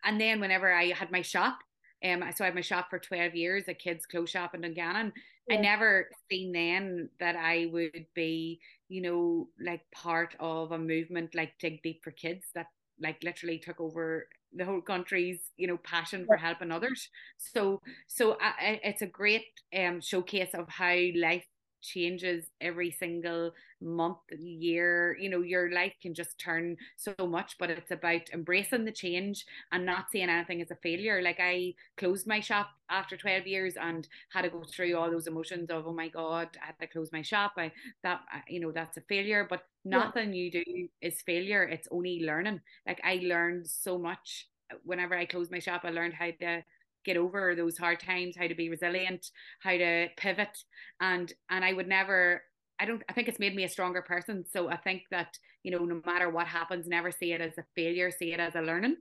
and 0.04 0.20
then 0.20 0.40
whenever 0.40 0.72
I 0.72 0.88
had 0.88 1.12
my 1.12 1.22
shop, 1.22 1.58
um, 2.04 2.24
so 2.34 2.44
I 2.44 2.46
had 2.46 2.54
my 2.54 2.60
shop 2.60 2.88
for 2.90 2.98
twelve 2.98 3.34
years, 3.34 3.64
a 3.68 3.74
kids' 3.74 4.06
clothes 4.06 4.30
shop 4.30 4.54
in 4.54 4.60
Dungannon. 4.62 5.12
Yeah. 5.48 5.56
I 5.56 5.60
never 5.60 6.08
seen 6.30 6.52
then 6.52 7.08
that 7.18 7.36
I 7.36 7.68
would 7.72 8.06
be 8.14 8.60
you 8.88 9.02
know, 9.02 9.48
like 9.60 9.82
part 9.92 10.34
of 10.40 10.72
a 10.72 10.78
movement 10.78 11.34
like 11.34 11.52
Dig 11.60 11.82
Deep 11.82 12.02
for 12.02 12.10
Kids 12.10 12.46
that 12.54 12.66
like 13.00 13.22
literally 13.22 13.58
took 13.58 13.80
over 13.80 14.28
the 14.54 14.64
whole 14.64 14.80
country's 14.80 15.40
you 15.58 15.66
know 15.66 15.76
passion 15.76 16.24
for 16.24 16.38
helping 16.38 16.72
others 16.72 17.10
so 17.36 17.82
so 18.06 18.32
uh, 18.32 18.52
it's 18.60 19.02
a 19.02 19.06
great 19.06 19.44
um 19.78 20.00
showcase 20.00 20.54
of 20.54 20.66
how 20.70 20.96
life 21.14 21.44
changes 21.80 22.46
every 22.60 22.90
single 22.90 23.52
month 23.80 24.18
year 24.36 25.16
you 25.20 25.30
know 25.30 25.40
your 25.40 25.70
life 25.70 25.92
can 26.02 26.12
just 26.12 26.38
turn 26.38 26.76
so 26.96 27.14
much 27.26 27.56
but 27.58 27.70
it's 27.70 27.92
about 27.92 28.22
embracing 28.32 28.84
the 28.84 28.90
change 28.90 29.46
and 29.72 29.86
not 29.86 30.06
seeing 30.10 30.28
anything 30.28 30.60
as 30.60 30.70
a 30.70 30.76
failure. 30.76 31.22
Like 31.22 31.38
i 31.40 31.74
closed 31.96 32.26
my 32.26 32.40
shop 32.40 32.70
after 32.90 33.16
12 33.16 33.46
years 33.46 33.74
and 33.80 34.08
had 34.30 34.42
to 34.42 34.50
go 34.50 34.62
through 34.64 34.96
all 34.96 35.10
those 35.10 35.26
emotions 35.26 35.70
of 35.70 35.86
oh 35.86 35.92
my 35.92 36.08
god 36.08 36.48
i 36.62 36.66
had 36.66 36.78
to 36.80 36.86
close 36.86 37.10
my 37.12 37.22
shop. 37.22 37.52
I 37.56 37.72
that 38.02 38.20
you 38.48 38.60
know 38.60 38.72
that's 38.72 38.96
a 38.96 39.02
failure. 39.02 39.46
But 39.48 39.62
nothing 39.84 40.32
yeah. 40.32 40.42
you 40.42 40.50
do 40.50 40.88
is 41.00 41.22
failure. 41.22 41.62
It's 41.64 41.88
only 41.90 42.24
learning. 42.24 42.60
Like 42.86 43.00
i 43.04 43.20
learned 43.22 43.66
so 43.66 43.98
much 43.98 44.48
whenever 44.84 45.16
i 45.16 45.24
closed 45.24 45.50
my 45.50 45.58
shop. 45.60 45.82
I 45.84 45.90
learned 45.90 46.14
how 46.14 46.30
to 46.40 46.62
get 47.08 47.16
over 47.16 47.54
those 47.54 47.78
hard 47.78 48.00
times, 48.00 48.36
how 48.36 48.46
to 48.46 48.54
be 48.54 48.68
resilient, 48.68 49.26
how 49.60 49.76
to 49.76 50.08
pivot. 50.16 50.56
And 51.00 51.32
and 51.50 51.64
I 51.64 51.72
would 51.72 51.88
never 51.88 52.42
I 52.78 52.84
don't 52.84 53.02
I 53.08 53.12
think 53.12 53.28
it's 53.28 53.38
made 53.38 53.56
me 53.56 53.64
a 53.64 53.68
stronger 53.68 54.02
person. 54.02 54.44
So 54.46 54.68
I 54.68 54.76
think 54.76 55.02
that, 55.10 55.36
you 55.62 55.70
know, 55.70 55.84
no 55.84 56.00
matter 56.04 56.28
what 56.30 56.46
happens, 56.46 56.86
never 56.86 57.10
see 57.10 57.32
it 57.32 57.40
as 57.40 57.56
a 57.58 57.64
failure, 57.74 58.10
see 58.10 58.32
it 58.32 58.40
as 58.40 58.54
a 58.54 58.60
learning. 58.60 58.96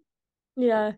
Yeah. 0.55 0.93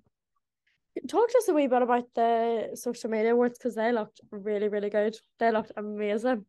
Talk 1.08 1.30
to 1.30 1.38
us 1.38 1.48
a 1.48 1.54
wee 1.54 1.68
bit 1.68 1.82
about 1.82 2.08
the 2.14 2.72
social 2.76 3.10
media 3.10 3.34
awards 3.34 3.58
because 3.58 3.76
they 3.76 3.92
looked 3.92 4.22
really, 4.32 4.68
really 4.68 4.90
good. 4.90 5.16
They 5.40 5.52
looked 5.52 5.72
amazing. 5.78 6.46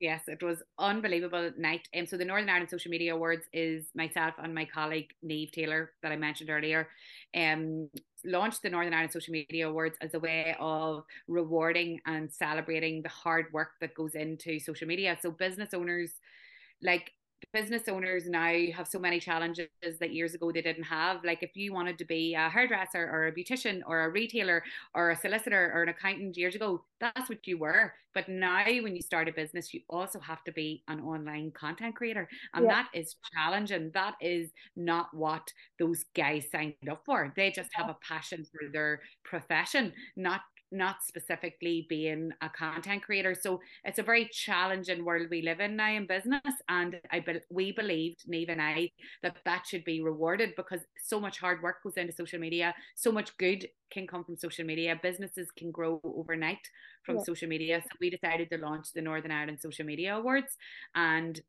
Yes, 0.00 0.22
it 0.28 0.42
was 0.42 0.62
unbelievable 0.78 1.52
night. 1.58 1.86
And 1.92 2.04
um, 2.04 2.06
so 2.06 2.16
the 2.16 2.24
Northern 2.24 2.48
Ireland 2.48 2.70
Social 2.70 2.90
Media 2.90 3.14
Awards 3.14 3.44
is 3.52 3.88
myself 3.94 4.34
and 4.38 4.54
my 4.54 4.64
colleague 4.64 5.10
Neve 5.22 5.52
Taylor 5.52 5.92
that 6.02 6.10
I 6.10 6.16
mentioned 6.16 6.48
earlier. 6.48 6.88
Um, 7.36 7.90
launched 8.24 8.62
the 8.62 8.70
Northern 8.70 8.94
Ireland 8.94 9.12
Social 9.12 9.32
Media 9.32 9.68
Awards 9.68 9.98
as 10.00 10.14
a 10.14 10.18
way 10.18 10.56
of 10.58 11.04
rewarding 11.28 12.00
and 12.06 12.32
celebrating 12.32 13.02
the 13.02 13.10
hard 13.10 13.46
work 13.52 13.72
that 13.82 13.94
goes 13.94 14.14
into 14.14 14.58
social 14.58 14.88
media. 14.88 15.18
So 15.20 15.30
business 15.32 15.74
owners 15.74 16.14
like 16.82 17.12
business 17.52 17.88
owners 17.88 18.28
now 18.28 18.54
have 18.74 18.86
so 18.86 18.98
many 18.98 19.20
challenges 19.20 19.68
that 20.00 20.12
years 20.12 20.34
ago 20.34 20.52
they 20.52 20.62
didn't 20.62 20.84
have. 20.84 21.24
Like 21.24 21.42
if 21.42 21.56
you 21.56 21.72
wanted 21.72 21.98
to 21.98 22.04
be 22.04 22.34
a 22.34 22.48
hairdresser 22.48 23.02
or 23.02 23.26
a 23.26 23.32
beautician 23.32 23.80
or 23.86 24.04
a 24.04 24.10
retailer 24.10 24.62
or 24.94 25.10
a 25.10 25.16
solicitor 25.16 25.72
or 25.74 25.82
an 25.82 25.88
accountant 25.88 26.36
years 26.36 26.54
ago, 26.54 26.84
that's 27.00 27.28
what 27.28 27.46
you 27.46 27.58
were. 27.58 27.92
But 28.12 28.28
now 28.28 28.64
when 28.64 28.96
you 28.96 29.02
start 29.02 29.28
a 29.28 29.32
business, 29.32 29.72
you 29.72 29.80
also 29.88 30.18
have 30.20 30.42
to 30.44 30.52
be 30.52 30.82
an 30.88 31.00
online 31.00 31.52
content 31.52 31.94
creator. 31.94 32.28
And 32.54 32.64
yeah. 32.64 32.82
that 32.82 32.88
is 32.92 33.16
challenging. 33.34 33.90
That 33.94 34.14
is 34.20 34.50
not 34.76 35.08
what 35.12 35.52
those 35.78 36.04
guys 36.16 36.46
signed 36.50 36.74
up 36.90 37.02
for. 37.06 37.32
They 37.36 37.50
just 37.50 37.70
have 37.72 37.88
a 37.88 37.96
passion 38.06 38.44
for 38.44 38.70
their 38.72 39.00
profession, 39.24 39.92
not 40.16 40.40
not 40.72 41.02
specifically 41.02 41.86
being 41.88 42.32
a 42.42 42.48
content 42.48 43.02
creator. 43.02 43.34
So 43.34 43.60
it's 43.84 43.98
a 43.98 44.02
very 44.02 44.26
challenging 44.26 45.04
world 45.04 45.28
we 45.30 45.42
live 45.42 45.60
in 45.60 45.76
now 45.76 45.92
in 45.92 46.06
business, 46.06 46.54
and 46.68 47.00
I 47.10 47.20
be- 47.20 47.40
we 47.50 47.72
believed 47.72 48.28
Neve 48.28 48.48
and 48.48 48.62
I 48.62 48.90
that 49.22 49.36
that 49.44 49.66
should 49.66 49.84
be 49.84 50.00
rewarded 50.00 50.54
because 50.56 50.80
so 51.02 51.20
much 51.20 51.38
hard 51.38 51.62
work 51.62 51.82
goes 51.82 51.96
into 51.96 52.12
social 52.12 52.38
media, 52.38 52.74
so 52.94 53.10
much 53.10 53.36
good 53.38 53.68
can 53.90 54.06
come 54.06 54.24
from 54.24 54.36
social 54.36 54.64
media. 54.64 54.98
Businesses 55.02 55.48
can 55.56 55.70
grow 55.70 56.00
overnight 56.04 56.68
from 57.02 57.16
yeah. 57.16 57.24
social 57.24 57.48
media. 57.48 57.82
So 57.82 57.96
we 58.00 58.10
decided 58.10 58.50
to 58.50 58.58
launch 58.58 58.92
the 58.92 59.02
Northern 59.02 59.32
Ireland 59.32 59.58
Social 59.60 59.84
Media 59.84 60.16
Awards, 60.16 60.56
and 60.94 61.40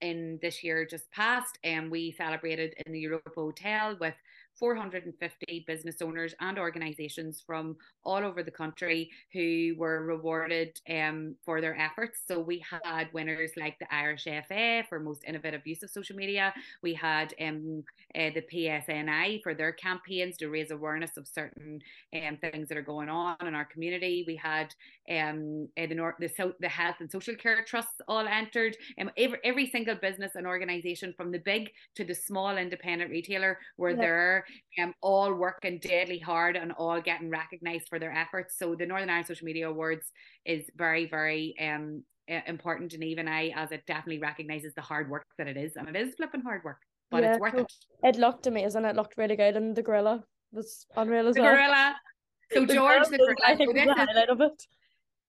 in 0.00 0.38
this 0.42 0.62
year 0.62 0.86
just 0.86 1.10
past, 1.10 1.58
and 1.64 1.86
um, 1.86 1.90
we 1.90 2.12
celebrated 2.12 2.74
in 2.84 2.92
the 2.92 3.00
Europa 3.00 3.30
Hotel 3.34 3.96
with 4.00 4.14
450 4.58 5.64
business 5.66 5.96
owners 6.02 6.34
and 6.40 6.58
organizations 6.58 7.42
from 7.44 7.76
all 8.04 8.24
over 8.24 8.42
the 8.42 8.50
country 8.50 9.10
who 9.32 9.74
were 9.76 10.04
rewarded 10.04 10.80
um, 10.90 11.34
for 11.44 11.60
their 11.60 11.76
efforts. 11.76 12.20
So 12.26 12.38
we 12.38 12.64
had 12.70 13.08
winners 13.12 13.52
like 13.56 13.78
the 13.78 13.92
Irish 13.94 14.24
FA 14.24 14.82
for 14.88 15.00
most 15.00 15.24
innovative 15.26 15.62
use 15.66 15.82
of 15.82 15.90
social 15.90 16.16
media. 16.16 16.52
We 16.82 16.94
had 16.94 17.34
um, 17.40 17.82
uh, 18.14 18.30
the 18.34 18.44
PSNI 18.52 19.42
for 19.42 19.54
their 19.54 19.72
campaigns 19.72 20.36
to 20.38 20.48
raise 20.48 20.70
awareness 20.70 21.16
of 21.16 21.26
certain 21.26 21.80
um, 22.14 22.36
things 22.36 22.68
that 22.68 22.78
are 22.78 22.82
going 22.82 23.08
on 23.08 23.36
in 23.46 23.54
our 23.54 23.64
community. 23.64 24.24
We 24.26 24.36
had 24.36 24.74
um, 25.10 25.68
uh, 25.78 25.86
the, 25.86 25.94
North, 25.94 26.16
the, 26.18 26.28
so- 26.28 26.54
the 26.60 26.68
Health 26.68 26.96
and 27.00 27.10
Social 27.10 27.34
Care 27.34 27.64
Trusts 27.64 28.00
all 28.08 28.26
entered. 28.26 28.76
Um, 29.00 29.10
every, 29.16 29.38
every 29.44 29.70
single 29.70 29.96
business 29.96 30.32
and 30.34 30.46
organization 30.46 31.14
from 31.16 31.30
the 31.30 31.38
big 31.38 31.70
to 31.96 32.04
the 32.04 32.14
small 32.14 32.56
independent 32.56 33.10
retailer 33.10 33.58
were 33.76 33.90
yeah. 33.90 33.96
there 33.96 34.43
um, 34.82 34.94
all 35.00 35.32
working 35.34 35.78
deadly 35.78 36.18
hard 36.18 36.56
and 36.56 36.72
all 36.72 37.00
getting 37.00 37.30
recognised 37.30 37.88
for 37.88 37.98
their 37.98 38.12
efforts. 38.12 38.56
So 38.58 38.74
the 38.74 38.86
Northern 38.86 39.10
Ireland 39.10 39.26
Social 39.26 39.44
Media 39.44 39.68
Awards 39.68 40.06
is 40.44 40.64
very, 40.76 41.06
very 41.06 41.54
um, 41.60 42.04
important. 42.46 42.92
And 42.94 43.04
even 43.04 43.28
I 43.28 43.52
as 43.54 43.72
it 43.72 43.84
definitely 43.86 44.18
recognises 44.18 44.72
the 44.74 44.82
hard 44.82 45.10
work 45.10 45.26
that 45.38 45.48
it 45.48 45.56
is 45.56 45.76
and 45.76 45.88
it 45.88 45.96
is 45.96 46.14
flipping 46.14 46.42
hard 46.42 46.62
work 46.64 46.78
but 47.10 47.22
yeah, 47.22 47.30
it's 47.32 47.40
worth 47.40 47.54
it. 47.54 47.72
it 48.02 48.16
looked 48.16 48.46
amazing. 48.46 48.84
It 48.84 48.96
looked 48.96 49.16
really 49.16 49.36
good 49.36 49.56
and 49.56 49.76
the 49.76 49.82
gorilla 49.82 50.24
was 50.52 50.86
unreal 50.96 51.28
as 51.28 51.34
the 51.34 51.42
well. 51.42 51.54
gorilla. 51.54 51.96
So 52.52 52.64
the 52.64 52.74
George 52.74 53.08
the 53.08 53.18
gorilla, 53.18 53.34
I 53.44 53.56
think 53.56 53.76
so 53.76 53.84
the 53.84 54.32
of 54.32 54.40
it 54.40 54.62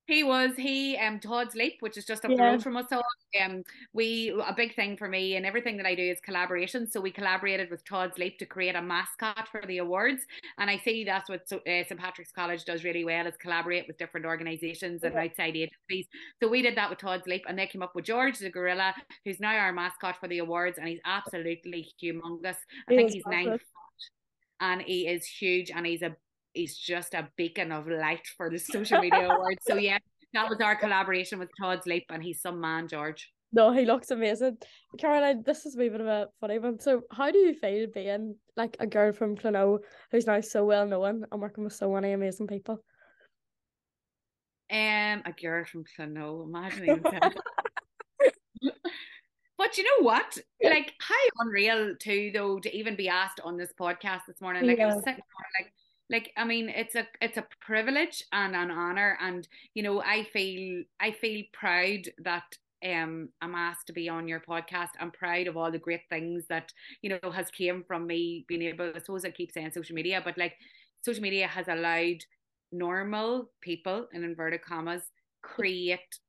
he 0.07 0.23
was 0.23 0.51
he 0.57 0.97
um 0.97 1.19
Todd's 1.19 1.55
Leap, 1.55 1.77
which 1.79 1.97
is 1.97 2.05
just 2.05 2.25
up 2.25 2.31
yeah. 2.31 2.37
the 2.37 2.43
road 2.43 2.63
from 2.63 2.77
us 2.77 2.91
all. 2.91 3.03
Um, 3.43 3.63
we 3.93 4.29
a 4.45 4.53
big 4.55 4.75
thing 4.75 4.95
for 4.97 5.07
me 5.07 5.35
and 5.35 5.45
everything 5.45 5.77
that 5.77 5.85
I 5.85 5.95
do 5.95 6.03
is 6.03 6.19
collaboration. 6.21 6.89
So 6.89 7.01
we 7.01 7.11
collaborated 7.11 7.69
with 7.69 7.83
Todd's 7.85 8.17
Leap 8.17 8.37
to 8.39 8.45
create 8.45 8.75
a 8.75 8.81
mascot 8.81 9.47
for 9.51 9.61
the 9.67 9.79
awards, 9.79 10.21
and 10.57 10.69
I 10.69 10.77
see 10.77 11.03
that's 11.03 11.29
what 11.29 11.41
uh, 11.51 11.57
St 11.65 11.97
Patrick's 11.97 12.31
College 12.31 12.65
does 12.65 12.83
really 12.83 13.03
well 13.03 13.27
is 13.27 13.35
collaborate 13.37 13.87
with 13.87 13.97
different 13.97 14.25
organisations 14.25 15.03
and 15.03 15.15
outside 15.15 15.55
agencies. 15.55 16.07
So 16.41 16.47
we 16.49 16.61
did 16.61 16.77
that 16.77 16.89
with 16.89 16.99
Todd's 16.99 17.27
Leap, 17.27 17.43
and 17.47 17.57
they 17.57 17.67
came 17.67 17.81
up 17.81 17.95
with 17.95 18.05
George 18.05 18.37
the 18.39 18.49
gorilla, 18.49 18.93
who's 19.23 19.39
now 19.39 19.55
our 19.55 19.73
mascot 19.73 20.17
for 20.19 20.27
the 20.27 20.39
awards, 20.39 20.77
and 20.77 20.87
he's 20.87 21.01
absolutely 21.05 21.87
humongous. 22.01 22.57
I 22.87 22.91
he 22.91 22.95
think 22.95 23.11
he's 23.11 23.23
nine 23.27 23.51
foot, 23.51 23.61
and 24.59 24.81
he 24.81 25.07
is 25.07 25.25
huge, 25.25 25.71
and 25.71 25.85
he's 25.85 26.01
a 26.01 26.15
he's 26.55 26.77
just 26.77 27.13
a 27.13 27.29
beacon 27.35 27.71
of 27.71 27.87
light 27.87 28.25
for 28.37 28.49
the 28.49 28.57
social 28.57 28.99
media 28.99 29.27
awards. 29.31 29.63
So 29.67 29.75
yeah, 29.75 29.99
that 30.33 30.49
was 30.49 30.59
our 30.61 30.75
collaboration 30.75 31.39
with 31.39 31.49
Todd's 31.59 31.85
Leap, 31.85 32.05
and 32.09 32.23
he's 32.23 32.41
some 32.41 32.59
man, 32.59 32.87
George. 32.87 33.31
No, 33.53 33.71
he 33.71 33.85
looks 33.85 34.11
amazing. 34.11 34.57
Caroline, 34.97 35.43
this 35.45 35.65
is 35.65 35.75
a 35.75 35.77
bit 35.77 36.01
of 36.01 36.07
a 36.07 36.27
funny 36.41 36.59
one. 36.59 36.79
So, 36.79 37.03
how 37.11 37.31
do 37.31 37.37
you 37.37 37.53
feel 37.53 37.87
being 37.93 38.35
like 38.57 38.75
a 38.79 38.87
girl 38.87 39.13
from 39.13 39.37
Clonoe 39.37 39.79
who's 40.11 40.27
now 40.27 40.41
so 40.41 40.65
well 40.65 40.85
known 40.85 41.25
and 41.31 41.41
working 41.41 41.63
with 41.63 41.73
so 41.73 41.91
many 41.91 42.11
amazing 42.11 42.47
people? 42.47 42.83
Um, 44.71 45.21
a 45.25 45.33
girl 45.39 45.63
from 45.63 45.85
Clonoe. 45.97 46.43
Imagine 46.45 47.03
But 49.57 49.77
you 49.77 49.85
know 49.85 50.05
what? 50.05 50.37
Like, 50.61 50.93
how 50.99 51.15
unreal 51.39 51.95
too, 51.97 52.31
though, 52.33 52.59
to 52.59 52.75
even 52.75 52.97
be 52.97 53.07
asked 53.07 53.39
on 53.43 53.55
this 53.55 53.71
podcast 53.79 54.21
this 54.27 54.41
morning. 54.41 54.65
Like, 54.67 54.79
yeah. 54.79 54.83
I 54.83 54.95
was 54.95 55.03
sitting 55.03 55.21
like 55.59 55.71
like 56.09 56.31
i 56.37 56.43
mean 56.43 56.69
it's 56.69 56.95
a 56.95 57.05
it's 57.21 57.37
a 57.37 57.47
privilege 57.61 58.23
and 58.31 58.55
an 58.55 58.71
honor 58.71 59.17
and 59.21 59.47
you 59.73 59.83
know 59.83 60.01
i 60.01 60.23
feel 60.31 60.83
i 60.99 61.11
feel 61.11 61.43
proud 61.53 62.09
that 62.23 62.57
um 62.85 63.29
I'm 63.41 63.55
asked 63.55 63.87
to 63.87 63.93
be 63.93 64.09
on 64.09 64.27
your 64.27 64.39
podcast. 64.39 64.89
I'm 64.99 65.11
proud 65.11 65.47
of 65.47 65.57
all 65.57 65.71
the 65.71 65.79
great 65.79 66.01
things 66.09 66.45
that 66.49 66.71
you 67.01 67.09
know 67.09 67.31
has 67.31 67.49
came 67.49 67.83
from 67.87 68.05
me 68.05 68.45
being 68.47 68.61
able. 68.61 68.91
I 68.93 68.99
suppose 68.99 69.25
I 69.25 69.31
keep 69.31 69.51
saying 69.51 69.71
social 69.71 69.95
media, 69.95 70.21
but 70.23 70.37
like 70.37 70.53
social 71.03 71.23
media 71.23 71.47
has 71.47 71.67
allowed 71.67 72.23
normal 72.71 73.49
people 73.61 74.07
in 74.13 74.23
inverted 74.23 74.61
commas 74.61 75.03
create 75.41 76.19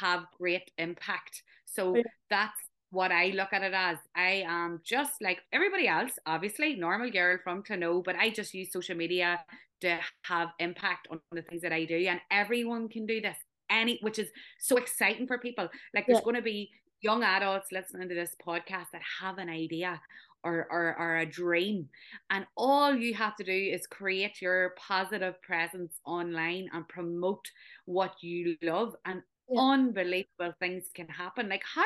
have 0.00 0.24
great 0.38 0.70
impact. 0.78 1.42
So 1.64 2.02
that's 2.30 2.60
what 2.90 3.12
I 3.12 3.28
look 3.28 3.52
at 3.52 3.62
it 3.62 3.74
as. 3.74 3.98
I 4.14 4.44
am 4.46 4.80
just 4.84 5.20
like 5.20 5.40
everybody 5.52 5.88
else, 5.88 6.12
obviously, 6.26 6.76
normal 6.76 7.10
girl 7.10 7.38
from 7.42 7.62
Clonoe, 7.62 8.04
but 8.04 8.16
I 8.16 8.30
just 8.30 8.54
use 8.54 8.72
social 8.72 8.96
media 8.96 9.40
to 9.80 9.98
have 10.22 10.48
impact 10.58 11.08
on 11.10 11.20
the 11.32 11.42
things 11.42 11.62
that 11.62 11.72
I 11.72 11.84
do. 11.84 11.96
And 11.96 12.20
everyone 12.30 12.88
can 12.88 13.06
do 13.06 13.20
this. 13.20 13.36
Any 13.68 13.98
which 14.00 14.20
is 14.20 14.28
so 14.60 14.76
exciting 14.76 15.26
for 15.26 15.38
people. 15.38 15.68
Like 15.92 16.06
there's 16.06 16.18
yeah. 16.20 16.24
going 16.24 16.36
to 16.36 16.42
be 16.42 16.70
young 17.00 17.24
adults 17.24 17.72
listening 17.72 18.08
to 18.08 18.14
this 18.14 18.36
podcast 18.44 18.86
that 18.92 19.02
have 19.20 19.38
an 19.38 19.48
idea 19.48 20.00
or, 20.44 20.68
or, 20.70 20.96
or 20.98 21.16
a 21.18 21.26
dream. 21.26 21.88
And 22.30 22.46
all 22.56 22.94
you 22.94 23.12
have 23.14 23.34
to 23.36 23.44
do 23.44 23.52
is 23.52 23.86
create 23.88 24.40
your 24.40 24.74
positive 24.78 25.40
presence 25.42 25.94
online 26.04 26.68
and 26.72 26.86
promote 26.86 27.44
what 27.86 28.22
you 28.22 28.56
love. 28.62 28.94
And 29.04 29.22
yeah. 29.50 29.60
unbelievable 29.60 30.54
things 30.60 30.84
can 30.94 31.08
happen. 31.08 31.48
Like, 31.48 31.64
how 31.74 31.82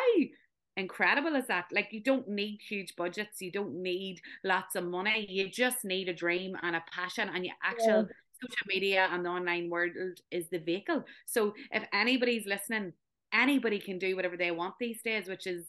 incredible 0.77 1.35
is 1.37 1.47
that? 1.49 1.67
Like, 1.73 1.89
you 1.91 2.03
don't 2.03 2.29
need 2.29 2.61
huge 2.67 2.95
budgets, 2.97 3.41
you 3.41 3.53
don't 3.53 3.83
need 3.83 4.21
lots 4.45 4.75
of 4.75 4.85
money, 4.85 5.27
you 5.29 5.49
just 5.49 5.85
need 5.85 6.09
a 6.09 6.15
dream 6.15 6.57
and 6.63 6.77
a 6.77 6.85
passion, 6.93 7.31
and 7.35 7.45
your 7.45 7.55
actual 7.63 8.07
yeah. 8.09 8.43
social 8.43 8.67
media 8.67 9.09
and 9.11 9.25
the 9.25 9.31
online 9.31 9.71
world 9.71 9.93
is 10.31 10.49
the 10.51 10.59
vehicle. 10.59 11.05
So, 11.27 11.55
if 11.71 11.85
anybody's 11.93 12.47
listening 12.47 12.93
anybody 13.33 13.79
can 13.79 13.99
do 13.99 14.17
whatever 14.17 14.37
they 14.37 14.51
want 14.51 14.75
these 14.79 15.03
days, 15.03 15.29
which 15.29 15.47
is 15.47 15.67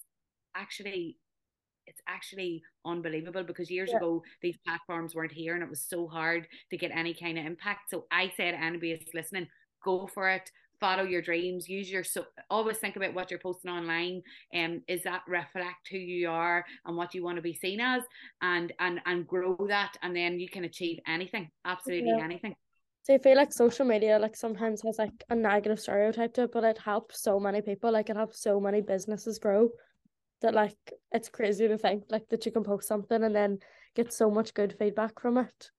actually 0.55 1.17
it's 1.87 2.01
actually 2.07 2.61
unbelievable 2.85 3.43
because 3.43 3.69
years 3.69 3.89
yeah. 3.91 3.97
ago 3.97 4.23
these 4.41 4.55
platforms 4.65 5.15
weren't 5.15 5.31
here 5.31 5.55
and 5.55 5.63
it 5.63 5.69
was 5.69 5.81
so 5.81 6.07
hard 6.07 6.47
to 6.69 6.77
get 6.77 6.91
any 6.91 7.13
kind 7.13 7.37
of 7.37 7.45
impact. 7.45 7.89
So 7.89 8.05
I 8.11 8.31
said 8.37 8.53
anybody 8.53 8.91
is 8.91 9.13
listening, 9.13 9.47
go 9.83 10.07
for 10.13 10.29
it, 10.29 10.49
follow 10.81 11.03
your 11.03 11.21
dreams, 11.21 11.69
use 11.69 11.89
your 11.89 12.03
so 12.03 12.25
always 12.49 12.77
think 12.79 12.97
about 12.97 13.13
what 13.13 13.31
you're 13.31 13.39
posting 13.39 13.71
online 13.71 14.21
and 14.51 14.73
um, 14.73 14.83
is 14.89 15.03
that 15.03 15.21
reflect 15.27 15.87
who 15.89 15.97
you 15.97 16.29
are 16.29 16.65
and 16.85 16.97
what 16.97 17.13
you 17.13 17.23
want 17.23 17.37
to 17.37 17.41
be 17.41 17.53
seen 17.53 17.79
as 17.79 18.03
and 18.41 18.73
and 18.79 18.99
and 19.05 19.25
grow 19.25 19.55
that 19.69 19.93
and 20.01 20.13
then 20.13 20.39
you 20.39 20.49
can 20.49 20.65
achieve 20.65 20.99
anything, 21.07 21.49
absolutely 21.63 22.09
yeah. 22.09 22.23
anything. 22.23 22.55
So 23.03 23.13
I 23.13 23.17
feel 23.19 23.37
like 23.37 23.53
social 23.53 23.85
media 23.85 24.19
like 24.19 24.35
sometimes 24.35 24.81
has 24.81 24.99
like 24.99 25.23
a 25.29 25.35
negative 25.35 25.79
stereotype 25.79 26.33
to 26.33 26.43
it, 26.43 26.51
but 26.51 26.63
it 26.63 26.77
helps 26.77 27.21
so 27.21 27.39
many 27.39 27.61
people. 27.61 27.91
Like 27.91 28.09
it 28.09 28.17
helps 28.17 28.41
so 28.41 28.59
many 28.59 28.81
businesses 28.81 29.39
grow 29.39 29.69
that 30.41 30.53
like 30.53 30.77
it's 31.11 31.29
crazy 31.29 31.67
to 31.67 31.77
think 31.77 32.03
like 32.09 32.27
that 32.29 32.45
you 32.45 32.51
can 32.51 32.63
post 32.63 32.87
something 32.87 33.23
and 33.23 33.35
then 33.35 33.59
get 33.95 34.13
so 34.13 34.29
much 34.29 34.53
good 34.53 34.75
feedback 34.77 35.19
from 35.19 35.37
it. 35.37 35.71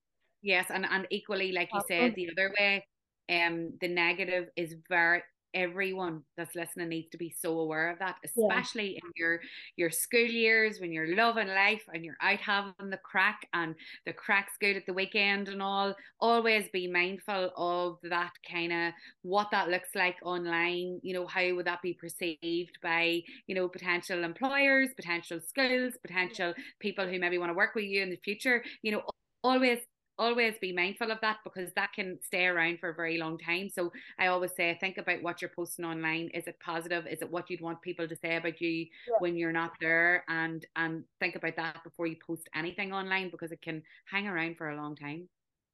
Yes, 0.42 0.66
and 0.70 0.84
and 0.84 1.06
equally, 1.10 1.52
like 1.52 1.68
you 1.72 1.80
said, 1.86 2.14
the 2.16 2.30
other 2.32 2.52
way, 2.58 2.84
um, 3.32 3.72
the 3.80 3.88
negative 3.88 4.48
is 4.56 4.74
very 4.88 5.22
everyone 5.54 6.22
that's 6.36 6.54
listening 6.54 6.88
needs 6.88 7.10
to 7.10 7.18
be 7.18 7.30
so 7.30 7.58
aware 7.58 7.90
of 7.90 7.98
that, 7.98 8.16
especially 8.24 8.92
yeah. 8.92 9.00
in 9.04 9.12
your 9.16 9.40
your 9.76 9.90
school 9.90 10.20
years 10.20 10.80
when 10.80 10.92
you're 10.92 11.14
loving 11.14 11.48
life 11.48 11.82
and 11.92 12.04
you're 12.04 12.16
out 12.20 12.38
having 12.38 12.90
the 12.90 12.98
crack 12.98 13.46
and 13.52 13.74
the 14.06 14.12
crack's 14.12 14.56
good 14.60 14.76
at 14.76 14.86
the 14.86 14.92
weekend 14.92 15.48
and 15.48 15.62
all. 15.62 15.94
Always 16.20 16.68
be 16.72 16.88
mindful 16.88 17.50
of 17.56 17.98
that 18.08 18.32
kind 18.50 18.72
of 18.72 18.92
what 19.22 19.48
that 19.52 19.68
looks 19.68 19.90
like 19.94 20.16
online. 20.22 21.00
You 21.02 21.14
know, 21.14 21.26
how 21.26 21.54
would 21.54 21.66
that 21.66 21.82
be 21.82 21.94
perceived 21.94 22.78
by 22.82 23.22
you 23.46 23.54
know 23.54 23.68
potential 23.68 24.24
employers, 24.24 24.88
potential 24.96 25.40
schools, 25.46 25.94
potential 26.04 26.54
people 26.80 27.06
who 27.06 27.18
maybe 27.18 27.38
want 27.38 27.50
to 27.50 27.56
work 27.56 27.74
with 27.74 27.84
you 27.84 28.02
in 28.02 28.10
the 28.10 28.20
future. 28.24 28.62
You 28.82 28.92
know, 28.92 29.02
always 29.44 29.78
always 30.18 30.54
be 30.60 30.72
mindful 30.72 31.10
of 31.10 31.20
that 31.20 31.38
because 31.44 31.70
that 31.74 31.92
can 31.92 32.18
stay 32.22 32.46
around 32.46 32.78
for 32.78 32.90
a 32.90 32.94
very 32.94 33.18
long 33.18 33.38
time. 33.38 33.68
So 33.68 33.92
I 34.18 34.28
always 34.28 34.54
say, 34.56 34.76
think 34.80 34.98
about 34.98 35.22
what 35.22 35.40
you're 35.40 35.50
posting 35.54 35.84
online. 35.84 36.28
Is 36.34 36.46
it 36.46 36.58
positive? 36.60 37.06
Is 37.06 37.22
it 37.22 37.30
what 37.30 37.50
you'd 37.50 37.60
want 37.60 37.82
people 37.82 38.06
to 38.06 38.16
say 38.16 38.36
about 38.36 38.60
you 38.60 38.86
yeah. 39.08 39.16
when 39.18 39.36
you're 39.36 39.52
not 39.52 39.72
there? 39.80 40.24
And 40.28 40.64
and 40.76 41.04
think 41.20 41.36
about 41.36 41.56
that 41.56 41.82
before 41.84 42.06
you 42.06 42.16
post 42.26 42.48
anything 42.54 42.92
online 42.92 43.30
because 43.30 43.52
it 43.52 43.62
can 43.62 43.82
hang 44.10 44.28
around 44.28 44.56
for 44.56 44.70
a 44.70 44.76
long 44.76 44.96
time. 44.96 45.28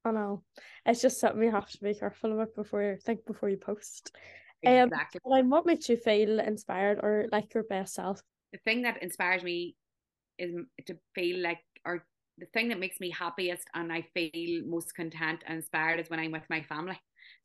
I 0.04 0.12
know. 0.12 0.42
It's 0.86 1.02
just 1.02 1.20
something 1.20 1.42
you 1.42 1.50
have 1.50 1.70
to 1.70 1.78
be 1.82 1.94
careful 1.94 2.32
about 2.32 2.54
before 2.54 2.82
you 2.82 2.96
think 2.96 3.26
before 3.26 3.48
you 3.48 3.56
post. 3.56 4.16
Exactly. 4.62 5.20
Um, 5.24 5.38
and 5.38 5.50
what 5.50 5.66
makes 5.66 5.88
you 5.88 5.96
feel 5.96 6.40
inspired 6.40 6.98
or 7.02 7.26
like 7.30 7.54
your 7.54 7.64
best 7.64 7.94
self? 7.94 8.20
The 8.52 8.58
thing 8.64 8.82
that 8.82 9.02
inspires 9.02 9.42
me 9.42 9.76
is 10.38 10.54
to 10.86 10.96
feel 11.14 11.40
like 11.42 11.58
or 11.84 12.04
the 12.38 12.46
thing 12.46 12.68
that 12.68 12.78
makes 12.78 13.00
me 13.00 13.10
happiest 13.10 13.68
and 13.74 13.92
I 13.92 14.02
feel 14.14 14.64
most 14.66 14.94
content 14.94 15.42
and 15.46 15.56
inspired 15.58 16.00
is 16.00 16.10
when 16.10 16.20
I'm 16.20 16.32
with 16.32 16.48
my 16.50 16.62
family. 16.62 16.98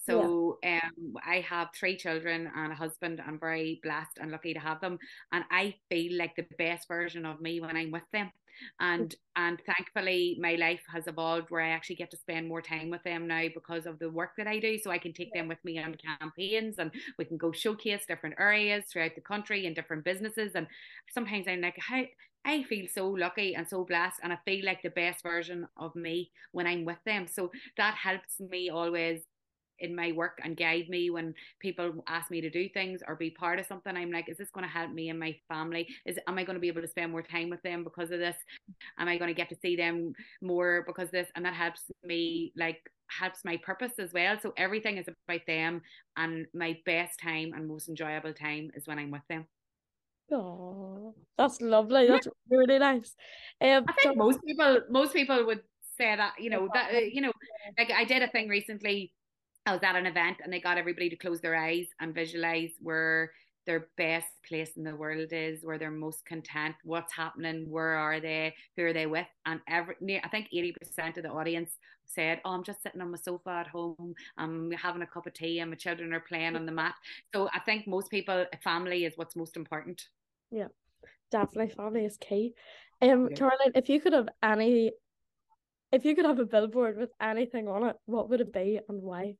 So 0.05 0.59
yeah. 0.63 0.81
um, 0.83 1.13
I 1.25 1.39
have 1.41 1.69
three 1.73 1.97
children 1.97 2.49
and 2.55 2.71
a 2.71 2.75
husband. 2.75 3.21
I'm 3.25 3.39
very 3.39 3.79
blessed 3.83 4.17
and 4.19 4.31
lucky 4.31 4.53
to 4.53 4.59
have 4.59 4.81
them, 4.81 4.97
and 5.31 5.43
I 5.51 5.75
feel 5.89 6.17
like 6.17 6.35
the 6.35 6.45
best 6.57 6.87
version 6.87 7.25
of 7.25 7.41
me 7.41 7.59
when 7.59 7.77
I'm 7.77 7.91
with 7.91 8.03
them. 8.11 8.31
And 8.79 9.15
and 9.35 9.59
thankfully, 9.65 10.37
my 10.39 10.55
life 10.55 10.81
has 10.93 11.07
evolved 11.07 11.49
where 11.49 11.61
I 11.61 11.69
actually 11.69 11.95
get 11.95 12.11
to 12.11 12.17
spend 12.17 12.47
more 12.47 12.61
time 12.61 12.89
with 12.89 13.01
them 13.03 13.27
now 13.27 13.47
because 13.53 13.85
of 13.85 13.97
the 13.99 14.09
work 14.09 14.31
that 14.37 14.47
I 14.47 14.59
do. 14.59 14.77
So 14.77 14.91
I 14.91 14.99
can 14.99 15.13
take 15.13 15.33
them 15.33 15.47
with 15.47 15.57
me 15.63 15.79
on 15.79 15.95
campaigns, 15.95 16.75
and 16.77 16.91
we 17.17 17.25
can 17.25 17.37
go 17.37 17.51
showcase 17.51 18.05
different 18.07 18.35
areas 18.39 18.85
throughout 18.91 19.15
the 19.15 19.21
country 19.21 19.65
and 19.65 19.75
different 19.75 20.03
businesses. 20.03 20.51
And 20.55 20.67
sometimes 21.09 21.47
I'm 21.47 21.61
like, 21.61 21.77
how 21.79 22.03
I 22.45 22.63
feel 22.63 22.87
so 22.93 23.09
lucky 23.09 23.55
and 23.55 23.67
so 23.67 23.85
blessed, 23.85 24.19
and 24.21 24.33
I 24.33 24.37
feel 24.45 24.65
like 24.65 24.81
the 24.83 24.89
best 24.89 25.23
version 25.23 25.67
of 25.77 25.95
me 25.95 26.31
when 26.51 26.67
I'm 26.67 26.85
with 26.85 27.01
them. 27.05 27.27
So 27.27 27.51
that 27.77 27.95
helps 27.95 28.39
me 28.39 28.69
always 28.69 29.21
in 29.83 29.95
my 29.95 30.11
work 30.13 30.39
and 30.43 30.57
guide 30.57 30.85
me 30.89 31.09
when 31.09 31.33
people 31.59 32.03
ask 32.07 32.31
me 32.31 32.41
to 32.41 32.49
do 32.49 32.67
things 32.69 33.01
or 33.07 33.15
be 33.15 33.29
part 33.29 33.59
of 33.59 33.65
something 33.65 33.95
i'm 33.95 34.11
like 34.11 34.29
is 34.29 34.37
this 34.37 34.49
going 34.49 34.65
to 34.65 34.71
help 34.71 34.91
me 34.91 35.09
and 35.09 35.19
my 35.19 35.35
family 35.47 35.87
is 36.05 36.17
am 36.27 36.37
i 36.37 36.43
going 36.43 36.55
to 36.55 36.59
be 36.59 36.67
able 36.67 36.81
to 36.81 36.87
spend 36.87 37.11
more 37.11 37.21
time 37.21 37.49
with 37.49 37.61
them 37.61 37.83
because 37.83 38.11
of 38.11 38.19
this 38.19 38.37
am 38.97 39.07
i 39.07 39.17
going 39.17 39.27
to 39.29 39.33
get 39.35 39.49
to 39.49 39.55
see 39.61 39.75
them 39.75 40.13
more 40.41 40.83
because 40.87 41.09
this 41.11 41.27
and 41.35 41.45
that 41.45 41.53
helps 41.53 41.83
me 42.03 42.51
like 42.55 42.79
helps 43.07 43.45
my 43.45 43.57
purpose 43.57 43.93
as 43.99 44.11
well 44.13 44.37
so 44.41 44.53
everything 44.57 44.97
is 44.97 45.07
about 45.27 45.41
them 45.45 45.81
and 46.17 46.47
my 46.53 46.75
best 46.85 47.19
time 47.19 47.53
and 47.53 47.67
most 47.67 47.89
enjoyable 47.89 48.33
time 48.33 48.71
is 48.75 48.87
when 48.87 48.97
i'm 48.97 49.11
with 49.11 49.27
them 49.29 49.45
Oh, 50.31 51.13
that's 51.37 51.61
lovely. 51.61 52.07
That's 52.07 52.27
really 52.49 52.79
nice. 52.79 53.15
Um, 53.61 53.85
I 53.87 53.93
think 53.93 54.13
so- 54.15 54.15
most 54.15 54.39
people, 54.45 54.81
most 54.89 55.13
people 55.13 55.45
would 55.45 55.61
say 55.97 56.15
that. 56.15 56.33
You 56.39 56.49
know 56.49 56.69
that. 56.73 57.11
You 57.13 57.21
know, 57.21 57.31
like 57.77 57.91
I 57.91 58.03
did 58.05 58.21
a 58.23 58.27
thing 58.27 58.47
recently. 58.47 59.11
I 59.65 59.71
was 59.73 59.83
at 59.83 59.95
an 59.95 60.05
event 60.05 60.37
and 60.43 60.51
they 60.51 60.59
got 60.59 60.77
everybody 60.77 61.09
to 61.09 61.15
close 61.15 61.39
their 61.39 61.55
eyes 61.55 61.87
and 61.99 62.13
visualize 62.13 62.71
where 62.81 63.31
their 63.65 63.87
best 63.95 64.27
place 64.47 64.71
in 64.75 64.83
the 64.83 64.95
world 64.95 65.29
is, 65.31 65.63
where 65.63 65.77
they're 65.77 65.91
most 65.91 66.25
content, 66.25 66.75
what's 66.83 67.13
happening, 67.13 67.69
where 67.69 67.95
are 67.95 68.19
they, 68.19 68.53
who 68.75 68.83
are 68.83 68.93
they 68.93 69.05
with, 69.05 69.27
and 69.45 69.61
every 69.69 69.95
I 70.21 70.27
think 70.27 70.47
eighty 70.51 70.73
percent 70.73 71.17
of 71.17 71.23
the 71.23 71.29
audience 71.29 71.77
said, 72.05 72.41
"Oh, 72.43 72.51
I'm 72.51 72.63
just 72.63 72.83
sitting 72.83 72.99
on 72.99 73.11
my 73.11 73.17
sofa 73.17 73.49
at 73.49 73.67
home. 73.67 74.15
I'm 74.37 74.71
having 74.71 75.01
a 75.01 75.07
cup 75.07 75.27
of 75.27 75.33
tea, 75.33 75.59
and 75.59 75.71
my 75.71 75.77
children 75.77 76.13
are 76.13 76.19
playing 76.19 76.57
on 76.57 76.65
the 76.65 76.73
mat." 76.73 76.95
So 77.33 77.49
I 77.53 77.59
think 77.59 77.87
most 77.87 78.11
people, 78.11 78.45
family 78.63 79.05
is 79.05 79.13
what's 79.15 79.35
most 79.35 79.55
important. 79.55 80.09
Yeah, 80.51 80.67
definitely, 81.31 81.73
family 81.73 82.03
is 82.03 82.17
key. 82.17 82.53
Um, 83.01 83.29
yeah. 83.29 83.35
Caroline, 83.37 83.71
if 83.75 83.87
you 83.87 84.01
could 84.01 84.13
have 84.13 84.27
any, 84.43 84.91
if 85.93 86.03
you 86.03 86.15
could 86.15 86.25
have 86.25 86.39
a 86.39 86.45
billboard 86.45 86.97
with 86.97 87.11
anything 87.21 87.69
on 87.69 87.85
it, 87.85 87.95
what 88.07 88.29
would 88.29 88.41
it 88.41 88.51
be 88.51 88.81
and 88.89 89.01
why? 89.01 89.35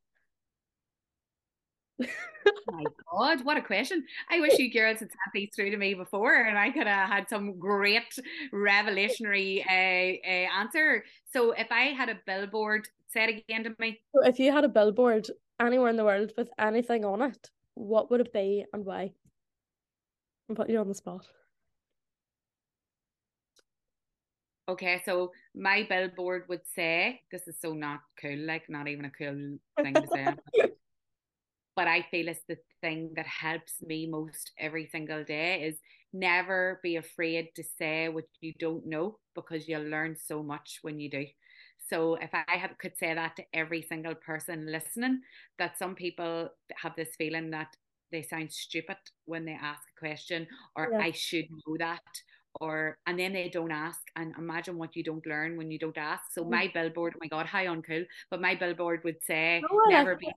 My 2.00 2.84
God, 3.12 3.46
what 3.46 3.58
a 3.58 3.62
question. 3.62 4.06
I 4.30 4.40
wish 4.40 4.58
you 4.58 4.72
girls 4.72 5.00
had 5.00 5.10
sent 5.10 5.34
these 5.34 5.50
through 5.56 5.72
to 5.72 5.78
me 5.78 5.94
before 5.94 6.34
and 6.34 6.58
I 6.58 6.72
could 6.72 6.88
have 6.88 7.10
had 7.10 7.30
some 7.30 7.60
great 7.60 8.18
revolutionary 8.52 9.64
uh, 9.68 10.28
uh, 10.28 10.62
answer. 10.62 11.04
So 11.32 11.52
if 11.52 11.68
I 11.72 11.94
had 11.94 12.10
a 12.10 12.20
billboard, 12.26 12.88
say 13.10 13.24
it 13.26 13.44
again 13.48 13.64
to 13.64 13.76
me. 13.80 14.02
if 14.16 14.40
you 14.40 14.52
had 14.52 14.64
a 14.64 14.70
billboard 14.70 15.28
anywhere 15.60 15.90
in 15.90 15.98
the 15.98 16.06
world 16.06 16.32
with 16.38 16.50
anything 16.60 17.06
on 17.06 17.22
it, 17.22 17.50
what 17.76 18.12
would 18.12 18.22
it 18.22 18.34
be 18.34 18.66
and 18.74 18.86
why? 18.86 19.12
I'll 20.50 20.56
put 20.56 20.70
you 20.70 20.80
on 20.80 20.88
the 20.88 20.96
spot. 20.96 21.28
Okay, 24.70 25.02
so 25.04 25.34
my 25.54 25.86
billboard 25.90 26.46
would 26.48 26.62
say, 26.74 27.22
this 27.32 27.48
is 27.50 27.56
so 27.60 27.74
not 27.74 28.00
cool, 28.22 28.38
like 28.38 28.70
not 28.70 28.88
even 28.88 29.06
a 29.06 29.10
cool 29.10 29.58
thing 29.82 29.94
to 29.94 30.08
say. 30.08 30.28
but 31.76 31.88
I 31.88 32.06
feel 32.12 32.28
it's 32.28 32.44
the 32.48 32.58
thing 32.82 33.14
that 33.16 33.26
helps 33.26 33.82
me 33.82 34.08
most 34.08 34.52
every 34.60 34.88
single 34.92 35.24
day 35.24 35.64
is 35.64 35.78
never 36.14 36.80
be 36.84 36.98
afraid 36.98 37.50
to 37.56 37.64
say 37.64 38.10
what 38.10 38.26
you 38.40 38.54
don't 38.60 38.86
know 38.86 39.18
because 39.36 39.68
you'll 39.68 39.90
learn 39.90 40.16
so 40.16 40.44
much 40.44 40.80
when 40.84 41.00
you 41.00 41.10
do. 41.10 41.26
So 41.90 42.16
if 42.16 42.30
I 42.34 42.58
had, 42.58 42.78
could 42.78 42.98
say 42.98 43.14
that 43.14 43.36
to 43.36 43.44
every 43.54 43.82
single 43.82 44.16
person 44.16 44.72
listening, 44.72 45.22
that 45.60 45.78
some 45.78 45.96
people 45.96 46.50
have 46.82 46.96
this 46.96 47.16
feeling 47.18 47.50
that 47.52 47.76
they 48.12 48.22
sound 48.22 48.52
stupid 48.52 48.98
when 49.26 49.44
they 49.44 49.58
ask 49.60 49.82
a 49.96 50.00
question 50.00 50.48
or 50.76 50.90
yeah. 50.92 51.00
I 51.00 51.12
should 51.12 51.46
know 51.50 51.78
that 51.80 52.02
or 52.62 53.00
and 53.08 53.20
then 53.20 53.34
they 53.34 53.50
don't 53.50 53.72
ask 53.72 54.00
and 54.16 54.34
imagine 54.38 54.78
what 54.78 54.96
you 54.96 55.04
don't 55.04 55.26
learn 55.26 55.58
when 55.58 55.72
you 55.72 55.80
don't 55.80 55.98
ask. 55.98 56.24
So 56.32 56.44
mm. 56.44 56.52
my 56.52 56.72
billboard, 56.74 57.14
oh 57.16 57.20
my 57.20 57.28
god, 57.28 57.48
how 57.48 57.64
uncool. 57.64 58.06
But 58.30 58.42
my 58.42 58.56
billboard 58.56 59.02
would 59.04 59.18
say 59.26 59.64
oh, 59.70 59.86
never 59.90 60.16
be 60.16 60.32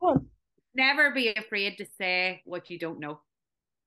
never 0.77 1.11
be 1.11 1.33
afraid 1.35 1.79
to 1.79 1.87
say 1.99 2.43
what 2.45 2.71
you 2.71 2.79
don't 2.79 3.01
know. 3.01 3.21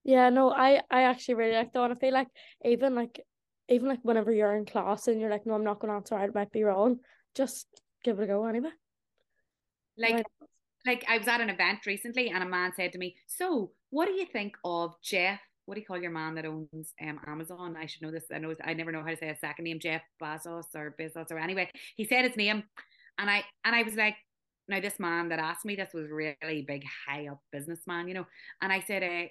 Yeah, 0.03 0.29
no, 0.29 0.51
I 0.51 0.81
I 0.89 1.03
actually 1.03 1.35
really 1.35 1.55
like 1.55 1.73
that. 1.73 1.91
I 1.91 1.95
feel 1.95 2.13
like 2.13 2.29
even 2.65 2.95
like 2.95 3.19
even 3.67 3.89
like 3.89 3.99
whenever 4.03 4.31
you're 4.31 4.55
in 4.55 4.65
class 4.65 5.07
and 5.07 5.19
you're 5.19 5.29
like, 5.29 5.45
no, 5.45 5.53
I'm 5.53 5.63
not 5.63 5.79
gonna 5.79 5.95
answer, 5.95 6.15
I 6.15 6.27
might 6.27 6.51
be 6.51 6.63
wrong. 6.63 6.99
Just 7.35 7.67
give 8.03 8.19
it 8.19 8.23
a 8.23 8.27
go 8.27 8.45
anyway. 8.45 8.71
Like 9.97 10.25
like 10.85 11.05
I 11.07 11.17
was 11.17 11.27
at 11.27 11.41
an 11.41 11.49
event 11.49 11.85
recently 11.85 12.29
and 12.29 12.43
a 12.43 12.47
man 12.47 12.71
said 12.75 12.93
to 12.93 12.97
me, 12.97 13.15
So 13.27 13.71
what 13.89 14.07
do 14.07 14.13
you 14.13 14.25
think 14.25 14.55
of 14.63 14.95
Jeff? 15.03 15.39
What 15.65 15.75
do 15.75 15.81
you 15.81 15.85
call 15.85 16.01
your 16.01 16.11
man 16.11 16.33
that 16.35 16.45
owns 16.45 16.93
um, 17.01 17.19
Amazon? 17.27 17.75
I 17.77 17.85
should 17.85 18.01
know 18.01 18.11
this. 18.11 18.25
I 18.33 18.39
know 18.39 18.55
I 18.63 18.73
never 18.73 18.91
know 18.91 19.03
how 19.03 19.11
to 19.11 19.17
say 19.17 19.29
a 19.29 19.37
second 19.37 19.65
name, 19.65 19.79
Jeff 19.79 20.01
Bezos 20.21 20.73
or 20.73 20.95
Bezos 20.99 21.31
or 21.31 21.37
anyway. 21.37 21.69
He 21.95 22.05
said 22.05 22.25
his 22.25 22.35
name, 22.37 22.63
and 23.19 23.29
I 23.29 23.43
and 23.63 23.75
I 23.75 23.83
was 23.83 23.95
like, 23.95 24.15
now 24.69 24.79
this 24.79 24.99
man 24.99 25.29
that 25.29 25.39
asked 25.39 25.65
me 25.65 25.75
this 25.75 25.93
was 25.93 26.09
really 26.09 26.65
big, 26.67 26.83
high 27.07 27.27
up 27.27 27.41
businessman, 27.51 28.07
you 28.07 28.13
know. 28.13 28.25
And 28.61 28.71
I 28.71 28.79
said, 28.81 29.03
uh, 29.03 29.27